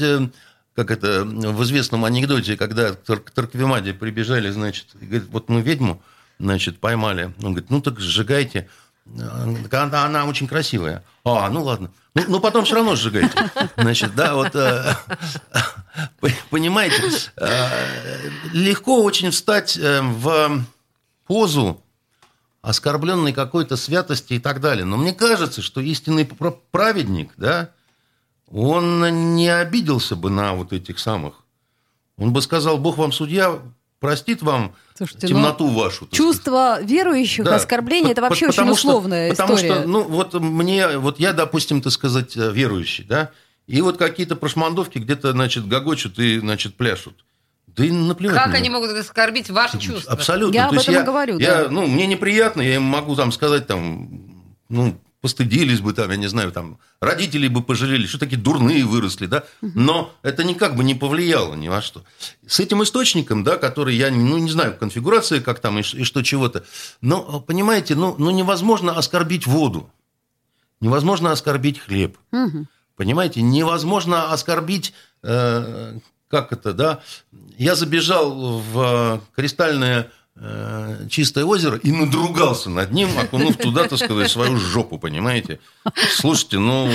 [0.75, 5.49] как это в известном анекдоте, когда к Тар- к Тарквимаде прибежали, значит, и говорит, вот
[5.49, 6.03] мы ведьму,
[6.37, 7.33] значит, поймали.
[7.41, 8.69] Он говорит, ну так сжигайте.
[9.71, 11.03] Она, она очень красивая.
[11.25, 11.89] А, ну ладно.
[12.13, 13.51] Ну, ну, потом все равно сжигайте.
[13.77, 14.95] Значит, да, вот э,
[16.49, 17.03] понимаете,
[17.37, 20.63] э, легко очень встать э, в
[21.25, 21.81] позу
[22.61, 24.85] оскорбленной какой-то святости и так далее.
[24.85, 27.69] Но мне кажется, что истинный пр- праведник, да,
[28.51, 31.35] он не обиделся бы на вот этих самых.
[32.17, 33.59] Он бы сказал, Бог вам судья,
[34.01, 36.05] простит вам Слушайте, темноту вашу.
[36.07, 37.55] так Чувство верующих, Да.
[37.55, 39.73] оскорбление, это вообще потому очень что- условная потому история.
[39.75, 43.29] что, ну, вот мне, вот я, допустим, так сказать, э, верующий, да,
[43.67, 47.23] и вот какие-то прошмандовки где-то, значит, гогочут и, значит, пляшут.
[47.67, 48.57] Да и наплевать Как мне.
[48.57, 50.11] они могут оскорбить ваши чувства?
[50.11, 50.53] Абсолютно.
[50.55, 51.69] Я То об этом и я, говорю, я, да.
[51.69, 54.09] Ну, мне неприятно, я им могу там сказать, там,
[54.67, 59.27] ну, постыдились бы там, я не знаю, там, родители бы пожалели, что такие дурные выросли,
[59.27, 62.03] да, но это никак бы не повлияло ни во что.
[62.47, 66.23] С этим источником, да, который я, ну, не знаю, конфигурации, как там и, и что
[66.23, 66.63] чего-то,
[67.01, 69.91] но, понимаете, ну, ну, невозможно оскорбить воду,
[70.79, 72.67] невозможно оскорбить хлеб, Мгм.
[72.97, 76.99] Понимаете, невозможно оскорбить, э, как это, да?
[77.57, 80.07] Я забежал в э, кристальное э,
[81.09, 85.59] чистое озеро и надругался над ним, окунув туда, так сказать, свою жопу, понимаете?
[86.15, 86.87] Слушайте, ну...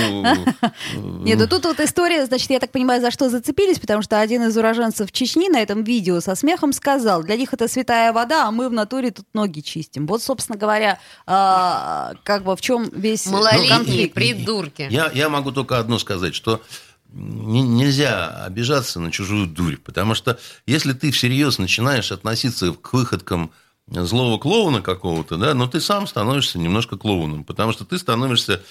[0.94, 4.42] Нет, ну тут вот история, значит, я так понимаю, за что зацепились, потому что один
[4.42, 8.50] из уроженцев Чечни на этом видео со смехом сказал, для них это святая вода, а
[8.50, 10.06] мы в натуре тут ноги чистим.
[10.06, 14.14] Вот, собственно говоря, а, как бы в чем весь Малолетние конфликт.
[14.14, 14.88] придурки.
[14.90, 16.62] Я, я могу только одно сказать, что
[17.12, 23.50] не- нельзя обижаться на чужую дурь, потому что если ты всерьез начинаешь относиться к выходкам
[23.88, 28.62] злого клоуна какого-то, да, но ты сам становишься немножко клоуном, потому что ты становишься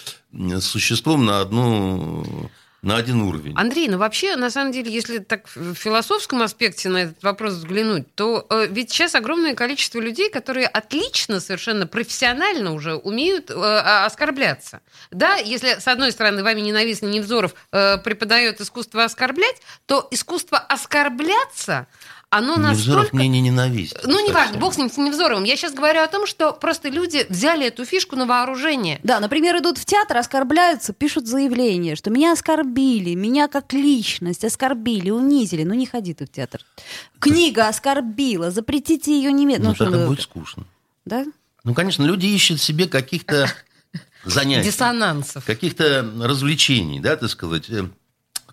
[0.60, 2.50] существом на одну
[2.86, 3.54] на один уровень.
[3.58, 8.14] Андрей, ну вообще, на самом деле, если так в философском аспекте на этот вопрос взглянуть,
[8.14, 14.82] то э, ведь сейчас огромное количество людей, которые отлично, совершенно профессионально уже умеют э, оскорбляться.
[15.10, 19.56] Да, если, с одной стороны, вами ненавистный Невзоров э, преподает искусство оскорблять,
[19.88, 21.88] то искусство оскорбляться,
[22.38, 23.16] оно Невзоров настолько...
[23.16, 24.00] мне не ненавистен.
[24.04, 24.60] Ну, не важно, совсем.
[24.60, 25.44] бог с ним, с Невзоровым.
[25.44, 29.00] Я сейчас говорю о том, что просто люди взяли эту фишку на вооружение.
[29.04, 35.10] Да, например, идут в театр, оскорбляются, пишут заявление, что меня оскорбили, меня как личность оскорбили,
[35.10, 35.64] унизили.
[35.64, 36.62] Ну не ходи ты в театр.
[37.20, 39.70] Книга оскорбила, запретите ее немедленно.
[39.70, 40.66] Ну, что так будет скучно.
[41.06, 41.26] Да?
[41.64, 43.50] Ну, конечно, люди ищут себе каких-то
[44.24, 44.70] занятий.
[44.70, 45.46] Диссонансов.
[45.46, 47.70] каких-то развлечений, да, так сказать.
[47.70, 47.86] Э,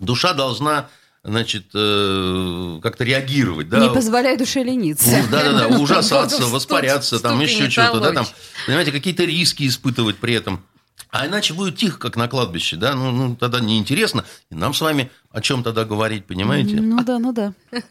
[0.01, 0.89] Душа должна,
[1.25, 3.79] значит, э, как-то реагировать, да.
[3.79, 5.11] Не позволяй душе лениться.
[5.11, 8.27] Ну, Да-да-да, ужасаться, воспаряться, там еще что-то, да, там,
[8.67, 10.65] понимаете, какие-то риски испытывать при этом.
[11.11, 14.25] А иначе будет тихо, как на кладбище, да, ну, ну тогда неинтересно.
[14.51, 16.77] И нам с вами о чем тогда говорить, понимаете?
[16.77, 17.53] Ну да, ну да.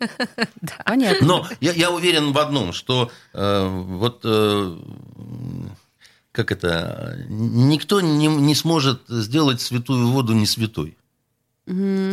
[0.86, 1.28] Понятно.
[1.28, 4.78] Но я, я уверен в одном, что э, вот э,
[6.32, 10.98] как это, никто не, не сможет сделать святую воду не святой.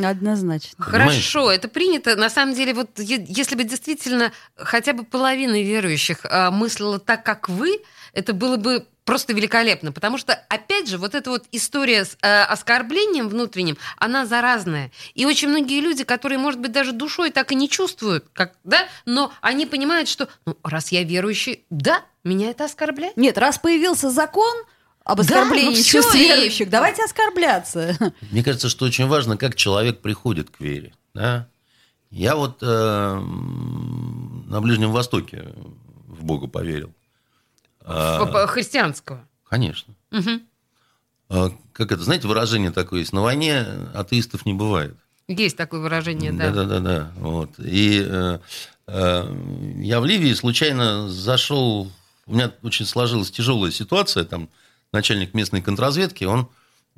[0.05, 0.85] Однозначно.
[0.85, 2.17] Хорошо, это принято.
[2.17, 7.49] На самом деле, вот если бы действительно хотя бы половина верующих а, мыслила так, как
[7.49, 7.81] вы,
[8.13, 9.91] это было бы просто великолепно.
[9.91, 14.93] Потому что, опять же, вот эта вот история с э, оскорблением внутренним, она заразная.
[15.15, 18.87] И очень многие люди, которые, может быть, даже душой так и не чувствуют, как, да,
[19.07, 23.17] но они понимают, что, ну, раз я верующий, да, меня это оскорбляет.
[23.17, 24.55] Нет, раз появился закон
[25.09, 27.97] об Да, оскорблении ну всё, чувств верующих, давайте оскорбляться.
[28.31, 30.93] Мне кажется, что очень важно, как человек приходит к вере.
[31.15, 31.49] Да?
[32.11, 35.55] Я вот э, на Ближнем Востоке
[36.07, 36.93] в Бога поверил.
[37.87, 39.27] Христианского.
[39.49, 39.95] Конечно.
[41.31, 44.95] А, Как это, знаете, выражение такое есть, на войне атеистов не бывает.
[45.27, 46.51] Есть такое выражение, да.
[46.51, 47.13] Да, да, да, да.
[47.17, 47.51] Вот.
[47.59, 48.39] И э,
[48.87, 51.91] э, я в Ливии случайно зашел.
[52.27, 54.25] У меня очень сложилась тяжелая ситуация.
[54.25, 54.51] Там
[54.93, 56.49] начальник местной контрразведки, он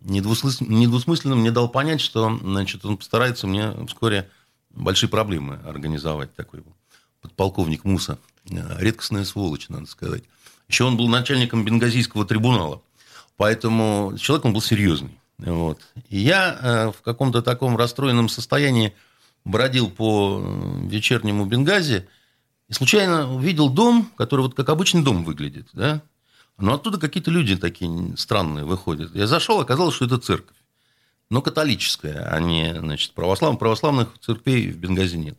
[0.02, 4.28] недвусмыс- недвусмысленно мне дал понять, что значит, он постарается мне вскоре
[4.70, 6.34] большие проблемы организовать.
[6.34, 6.62] Такой
[7.20, 8.18] подполковник Муса.
[8.44, 10.24] Редкостная сволочь, надо сказать.
[10.68, 12.82] Еще он был начальником бенгазийского трибунала.
[13.36, 15.18] Поэтому человек он был серьезный.
[15.38, 15.80] Вот.
[16.08, 18.92] И я э, в каком-то таком расстроенном состоянии
[19.44, 20.42] бродил по
[20.82, 22.06] вечернему Бенгази
[22.68, 25.68] и случайно увидел дом, который вот как обычный дом выглядит.
[25.72, 26.02] Да?
[26.60, 29.14] Но оттуда какие-то люди такие странные выходят.
[29.14, 30.56] Я зашел, оказалось, что это церковь.
[31.30, 33.58] Но католическая, а не значит, православных.
[33.58, 35.38] Православных церквей в Бенгази нет.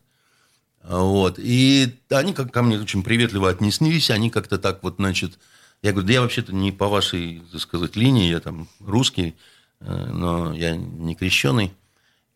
[0.82, 1.38] Вот.
[1.38, 5.38] И они как ко мне очень приветливо отнеслись, они как-то так вот, значит,
[5.82, 9.36] я говорю, да я вообще-то не по вашей, так сказать, линии, я там русский,
[9.80, 11.72] э, но я не крещеный.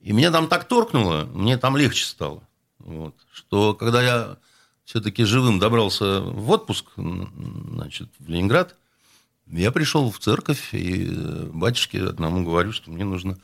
[0.01, 2.43] И меня там так торкнуло, мне там легче стало.
[2.79, 3.15] Вот.
[3.33, 4.37] Что когда я
[4.87, 8.77] все-таки живым добрался в отпуск, значит, в Ленинград,
[9.49, 13.37] я пришел в церковь, и э, батюшке одному говорю, что мне нужно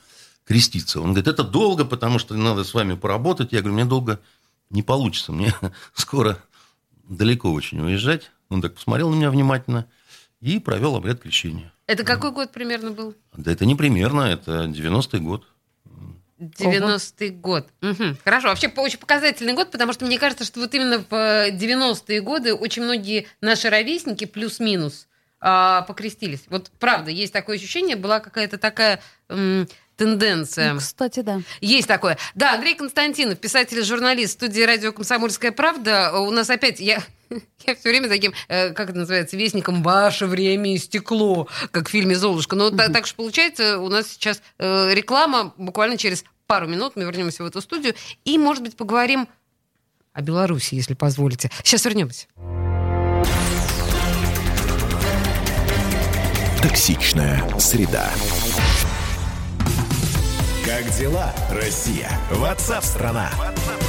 [0.45, 1.01] креститься.
[1.01, 3.53] Он говорит, это долго, потому что надо с вами поработать.
[3.53, 4.21] Я говорю, мне долго
[4.71, 5.53] не получится, мне
[5.95, 6.39] скоро
[7.09, 8.31] далеко очень уезжать.
[8.49, 9.87] Он так посмотрел на меня внимательно
[10.41, 11.73] и провел обряд крещения.
[11.87, 13.15] Это какой год примерно был?
[13.37, 15.47] Да это не примерно, это 90-й год.
[16.43, 17.69] 90-й год.
[17.81, 18.19] Мгм.
[18.25, 18.49] Хорошо.
[18.49, 22.55] Вообще очень показательный год, потому что мне кажется, что вот именно в э, 90-е годы
[22.55, 25.07] очень многие наши ровесники плюс-минус
[25.41, 26.45] а, покрестились.
[26.49, 29.01] Вот правда, есть такое ощущение, была какая-то такая
[29.97, 30.73] тенденция.
[30.75, 31.43] Ну, кстати, да.
[31.61, 32.19] Есть такое.
[32.35, 36.13] Да, Андрей Константинов, писатель и журналист студии радио «Комсомольская правда».
[36.19, 36.81] У нас опять...
[36.81, 37.03] Я,
[37.67, 42.15] я все время таким, э, как это называется, вестником «Ваше время истекло», как в фильме
[42.17, 42.57] «Золушка».
[42.57, 45.55] Но та- так же получается, у нас сейчас э, реклама.
[45.57, 47.95] Буквально через пару минут мы вернемся в эту студию.
[48.25, 49.29] И, может быть, поговорим
[50.13, 51.51] о Беларуси, если позволите.
[51.63, 52.27] Сейчас вернемся.
[56.63, 58.11] Токсичная среда.
[60.65, 62.09] Как дела, Россия?
[62.31, 63.31] Ватсап-страна!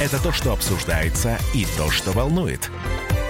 [0.02, 2.70] Это то, что обсуждается и то, что волнует.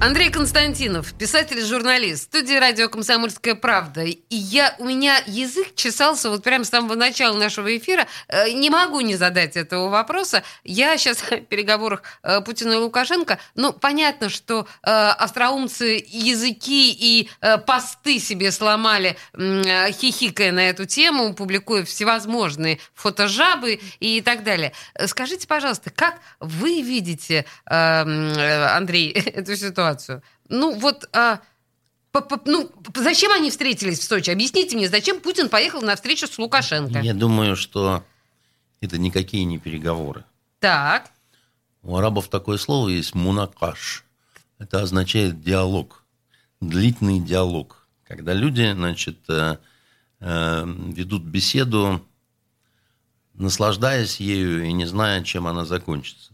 [0.00, 4.04] Андрей Константинов, писатель и журналист, студия радио «Комсомольская правда».
[4.04, 8.06] И я, у меня язык чесался вот прямо с самого начала нашего эфира.
[8.28, 10.44] Э, Не могу не задать этого вопроса.
[10.62, 13.40] Я сейчас о переговорах э, Путина и Лукашенко.
[13.56, 17.28] Ну, понятно, что э, остроумцы языки и
[17.66, 24.72] посты себе сломали, хихикая на эту тему, публикуя всевозможные фотожабы и так далее.
[25.06, 29.87] Скажите, пожалуйста, как вы видите, Андрей, эту ситуацию?
[30.48, 31.08] Ну, вот...
[31.12, 31.40] а,
[32.12, 34.30] по- по- ну, зачем они встретились в Сочи?
[34.30, 37.00] Объясните мне, зачем Путин поехал на встречу с Лукашенко?
[37.00, 38.02] Я думаю, что
[38.80, 40.24] это никакие не переговоры.
[40.60, 41.10] Так,
[41.82, 44.04] У арабов такое слово есть «мунакаш».
[44.58, 46.04] Это означает диалог,
[46.60, 47.86] длительный диалог.
[48.04, 49.58] Когда люди, значит, э,
[50.20, 52.04] э, ведут беседу,
[53.34, 56.32] наслаждаясь ею и не зная, чем она закончится.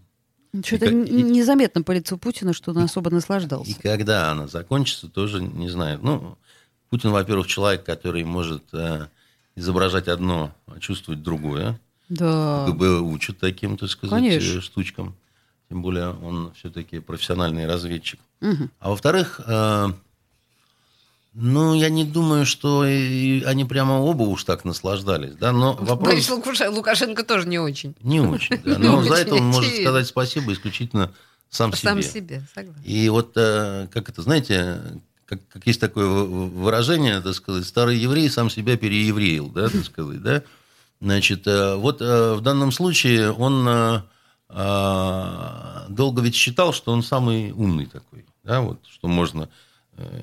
[0.63, 3.71] Что-то И незаметно по лицу Путина, что он особо наслаждался.
[3.71, 5.99] И когда она закончится, тоже не знаю.
[6.03, 6.39] Ну,
[6.91, 9.09] Путин, во-первых, человек, который может э,
[9.57, 11.81] изображать одно, а чувствовать другое.
[12.09, 12.67] Да.
[12.69, 14.59] КГБ учат таким, так сказать, Конечно.
[14.59, 15.15] э, штучкам.
[15.69, 18.21] Тем более он все-таки профессиональный разведчик.
[18.41, 18.71] Мгм.
[18.79, 19.93] А во-вторых, э,
[21.35, 25.35] ну, я не думаю, что они прямо оба уж так наслаждались.
[25.35, 25.51] Да?
[25.51, 27.97] Но Борис вопрос Лукаша- Лукашенко тоже не очень.
[28.03, 28.61] не очень.
[28.65, 28.79] да.
[28.79, 31.11] Но за это он может сказать спасибо исключительно
[31.51, 31.89] сам себе.
[31.91, 32.81] Сам себе, согласна.
[32.85, 34.81] И вот, э, как это, знаете,
[35.27, 40.23] как, как есть такое выражение, так сказать, старый еврей сам себя переевреил, да, так сказать,
[40.23, 40.43] да.
[41.01, 44.03] Значит, э, вот э, в данном случае он
[44.47, 49.49] долго ведь считал, что он самый умный такой, да, вот, что можно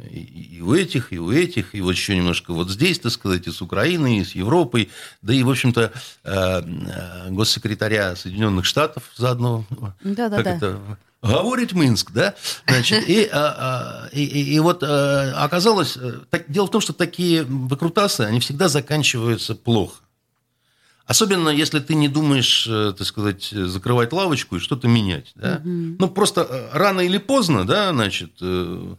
[0.09, 0.19] и,
[0.57, 3.51] и у этих, и у этих, и вот еще немножко вот здесь, так сказать, и
[3.51, 4.89] с Украиной, и с Европой,
[5.21, 5.91] да и, в общем-то,
[6.23, 9.65] э, э, госсекретаря Соединенных Штатов заодно
[10.03, 10.37] Да-да-да.
[10.37, 10.79] как это,
[11.21, 12.33] говорит Минск, да?
[12.67, 17.43] Значит, и, а, и, и- и вот оказалось, э, так- дело в том, что такие
[17.43, 19.97] выкрутасы, они всегда заканчиваются плохо.
[21.05, 25.31] Особенно, если ты не думаешь, э, так сказать, закрывать лавочку и что-то менять.
[25.35, 25.59] Да?
[25.63, 28.95] Ну, просто э, рано или поздно, да, значит, э,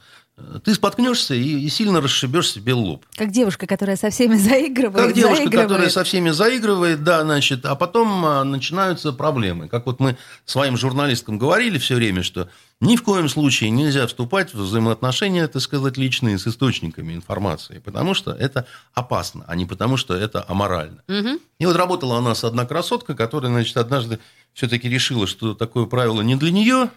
[0.64, 3.04] ты споткнешься и, и сильно расшибешь себе лоб.
[3.16, 5.06] Как девушка, которая со всеми заигрывает.
[5.06, 5.68] Как девушка, заигрывает.
[5.68, 9.68] которая со всеми заигрывает, да, значит, а потом а, начинаются проблемы.
[9.68, 12.48] Как вот мы своим журналисткам говорили все время, что
[12.80, 18.14] ни в коем случае нельзя вступать в взаимоотношения, так сказать, личные с источниками информации, потому
[18.14, 21.02] что это опасно, а не потому что это аморально.
[21.08, 21.38] Мгм.
[21.58, 24.18] И вот работала у нас одна красотка, которая, значит, однажды
[24.52, 26.90] все-таки решила, что такое правило не для нее,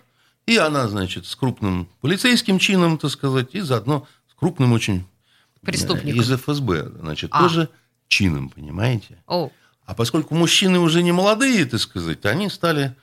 [0.45, 5.05] и она, значит, с крупным полицейским чином, так сказать, и заодно с крупным очень
[5.61, 6.21] э, Преступником.
[6.21, 7.41] из ФСБ, значит, А.
[7.41, 7.69] тоже
[8.07, 9.17] чином, понимаете?
[9.27, 9.51] О,
[9.85, 12.95] А поскольку мужчины уже не молодые, так сказать, они стали,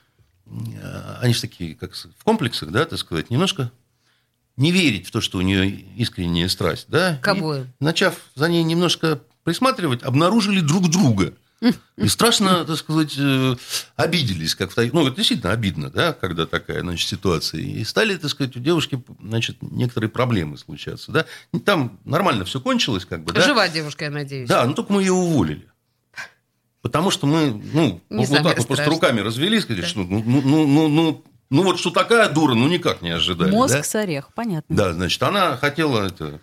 [0.45, 3.71] э, они же такие, как в комплексах, да, так сказать, немножко
[4.55, 7.17] не верить в то, что у нее искренняя страсть, да?
[7.21, 7.63] К обоим.
[7.63, 11.33] И, начав за ней немножко присматривать, обнаружили друг друга.
[11.97, 13.55] И страшно, так сказать, э,
[13.95, 14.55] обиделись.
[14.55, 17.61] Как в ну, это действительно обидно, да, когда такая значит, ситуация.
[17.61, 21.11] И стали, так сказать, у девушки значит, некоторые проблемы случаться.
[21.11, 21.25] Да?
[21.65, 23.41] Там нормально все кончилось, как бы, да?
[23.41, 24.49] жива девушка, я надеюсь.
[24.49, 25.67] Да, ну только мы ее уволили.
[26.81, 30.41] Потому что мы, ну, Не вот, так вот просто руками развели, сказали, что ну, ну,
[30.41, 33.51] ну, ну, ну, ну вот что такая дура, ну никак не ожидали.
[33.51, 33.83] Мозг да?
[33.83, 34.75] с орех, понятно.
[34.75, 36.41] Да, значит, она хотела это,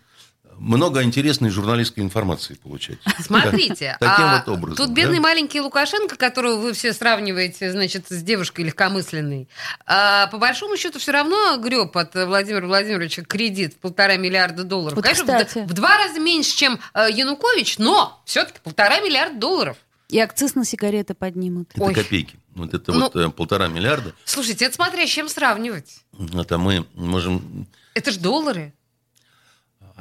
[0.60, 2.98] много интересной журналистской информации получать.
[3.18, 4.76] Смотрите, Таким а вот образом.
[4.76, 5.02] тут да?
[5.02, 9.48] бедный маленький Лукашенко, которого вы все сравниваете, значит, с девушкой легкомысленной,
[9.86, 14.96] а, по большому счету все равно греб от Владимира Владимировича кредит в полтора миллиарда долларов.
[14.96, 15.66] Вот, Конечно, кстати.
[15.66, 19.76] в, в два раза меньше, чем э, Янукович, но все-таки полтора миллиарда долларов.
[20.10, 21.70] И акциз на сигареты поднимут.
[21.72, 21.94] Это Ой.
[21.94, 22.38] копейки.
[22.54, 24.12] Вот это Ну- вот э, полтора миллиарда.
[24.24, 26.00] Слушайте, это смотря с чем сравнивать.
[26.34, 27.66] Это мы можем...
[27.94, 28.72] Это ж доллары.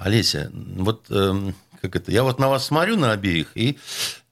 [0.03, 2.11] Олеся, вот эм, как это?
[2.11, 3.77] Я вот на вас смотрю на обеих и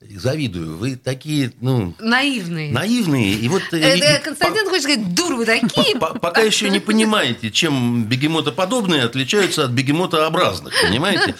[0.01, 0.77] завидую.
[0.77, 2.71] Вы такие, ну, Наивные.
[2.71, 3.33] наивные.
[3.33, 3.63] И вот...
[3.71, 5.97] э, Это и- Константин хочет сказать, дуры вы такие.
[5.97, 11.35] По- Пока еще не понимаете, чем бегемотоподобные отличаются от бегемотообразных, понимаете?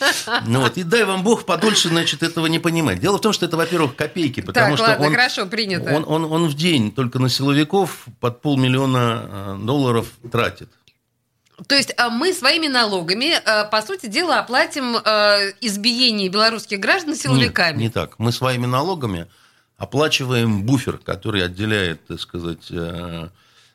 [0.48, 3.00] Ну вот, и дай вам Бог подольше, значит, этого не понимать.
[3.00, 5.96] Дело в том, что это, во-первых, копейки, потому Так, что ладно, он, хорошо, принято.
[5.96, 10.70] он, он, он в день только на силовиков под полмиллиона э, долларов тратит.
[11.66, 17.16] То есть а, мы своими налогами, а, по сути дела, оплатим а, избиение белорусских граждан
[17.16, 17.74] силовиками.
[17.74, 18.20] Нет, не так.
[18.20, 19.28] Мы своими налогами
[19.78, 23.30] оплачиваем буфер, который отделяет, так сказать, э,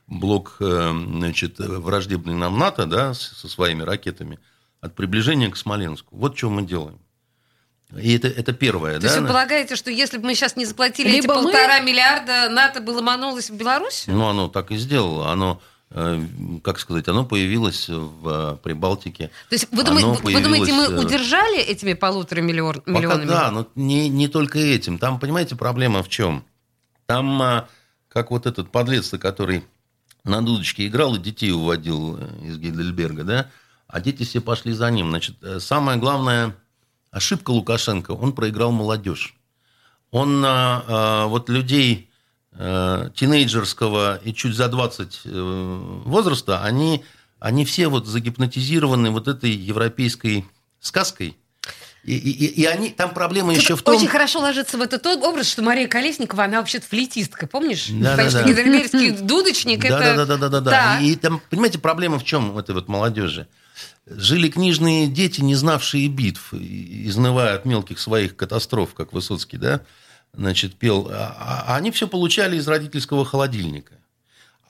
[0.08, 4.38] блок э, значит, враждебный нам НАТО да, со своими ракетами
[4.80, 6.16] от приближения к Смоленску.
[6.16, 6.98] Вот что мы делаем.
[7.96, 8.98] И это, это первое.
[8.98, 9.22] То есть да?
[9.22, 12.80] вы полагаете, что если бы мы сейчас не заплатили эти Либо мы- полтора миллиарда, НАТО
[12.80, 14.04] бы ломанулось в Беларусь?
[14.06, 15.30] Ну, оно так и сделало.
[15.30, 15.60] Оно,
[16.62, 19.30] как сказать, оно появилось в э, Прибалтике.
[19.48, 23.28] То есть вы, думаете, вы думаете, мы появилось, э, удержали этими полутора миллион- Пока миллионами?
[23.28, 24.98] да, но не, не только этим.
[24.98, 26.44] Там, понимаете, проблема в чем?
[27.06, 27.68] Там, а,
[28.08, 29.64] как вот этот подлец, который
[30.24, 33.50] на дудочке играл и детей уводил э, из Гейдельберга, да,
[33.86, 35.10] а дети все пошли за ним.
[35.10, 36.56] Значит, э, самая главная
[37.10, 39.34] ошибка Лукашенко, он проиграл молодежь.
[40.10, 42.11] Он а, а, вот людей э,
[42.56, 47.04] тинейджерского и чуть за 20 э, возраста, они,
[47.40, 50.44] они все вот загипнотизированы вот этой европейской
[50.80, 51.36] сказкой.
[52.04, 53.94] И, и- и они, там проблема еще в том...
[53.96, 57.86] Очень хорошо ложится в этот образ, что Мария Колесникова, она вообще-то флейтистка, помнишь?
[57.90, 58.48] Да, Потому да, что да.
[58.48, 60.26] гидельбергский дудочник, Да, это...
[60.26, 60.70] да, да, да, да, да.
[60.70, 61.02] Так.
[61.02, 63.46] И там, понимаете, проблема в чем у этой вот молодежи?
[64.06, 69.82] Жили книжные дети, не знавшие битв, и- изнывая от мелких своих катастроф, как Высоцкий, да,
[70.34, 71.08] значит, пел.
[71.10, 73.94] А, а они все получали из родительского холодильника.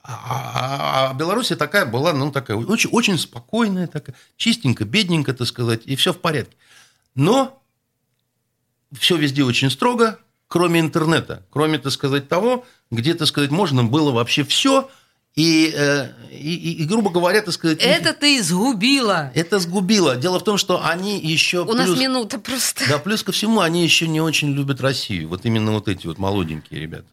[0.02, 5.46] А, а- а Белоруссия такая была, ну, такая очень, очень спокойная, такая, чистенько, бедненько, так
[5.46, 6.56] сказать, и все в порядке.
[7.14, 7.62] Но
[8.92, 14.10] все везде очень строго, кроме интернета, кроме, так сказать, того, где, так сказать, можно было
[14.10, 14.90] вообще все,
[15.34, 17.78] и, э, и, и- и, грубо говоря, так сказать...
[17.80, 19.30] Это ты изгубила.
[19.34, 20.14] Это сгубило.
[20.16, 21.62] Дело в том, что они еще...
[21.64, 22.84] У нас плюс- минута просто.
[22.86, 25.30] Да, плюс ко всему, они еще не очень любят Россию.
[25.30, 27.06] Вот именно вот эти вот молоденькие ребята.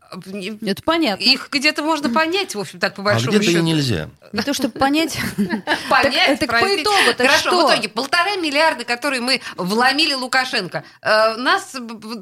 [0.65, 1.23] Это понятно.
[1.23, 3.63] Их где-то можно понять, в общем, так, по А большому где-то и счету.
[3.63, 4.09] нельзя.
[4.33, 5.17] Не то, чтобы понять.
[5.89, 7.67] Понять, Так- по итогу, Хорошо, что?
[7.67, 11.73] в итоге полтора миллиарда, которые мы вломили Лукашенко, э, нас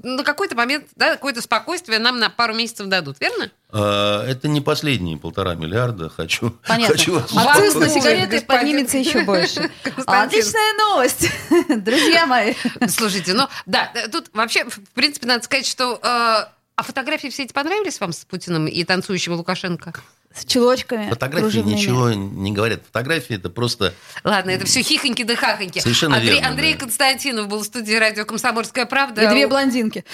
[0.03, 3.49] на какой-то момент, да, какое-то спокойствие нам на пару месяцев дадут, верно?
[3.69, 6.09] А, Это не последние полтора миллиарда.
[6.09, 6.95] Хочу, Понятно.
[6.95, 9.69] хочу вас Акциз на сигареты господин поднимется еще больше.
[10.05, 11.29] Отличная новость,
[11.83, 12.53] друзья мои.
[12.87, 15.99] Слушайте, ну, да, э, тут вообще, в принципе, надо сказать, что...
[16.01, 19.93] э, а фотографии все эти понравились вам с Путиным и танцующим Лукашенко?
[20.33, 21.09] С чулочками.
[21.09, 21.75] Фотографии кружевными.
[21.75, 22.81] ничего не говорят.
[22.85, 23.93] Фотографии это просто...
[24.23, 25.79] Ладно, это все хихоньки да хахоньки.
[25.79, 26.79] Совершенно Андрей, верно, Андрей да.
[26.81, 29.23] Константинов был в студии радио «Комсомольская правда».
[29.23, 30.05] И две блондинки.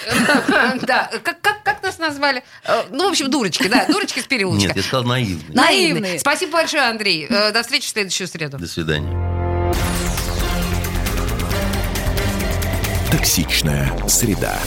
[0.86, 1.38] Да, как,
[1.84, 2.42] нас назвали?
[2.64, 4.68] Э, Ну, в общем, дурочки, да, дурочки с переулочка.
[4.68, 5.54] Нет, я сказал наивный.
[5.54, 6.18] Наивные.
[6.18, 7.26] Спасибо большое, Андрей.
[7.28, 8.58] Э, До встречи в следующую среду.
[8.58, 9.12] До свидания.
[13.10, 14.58] Токсичная среда.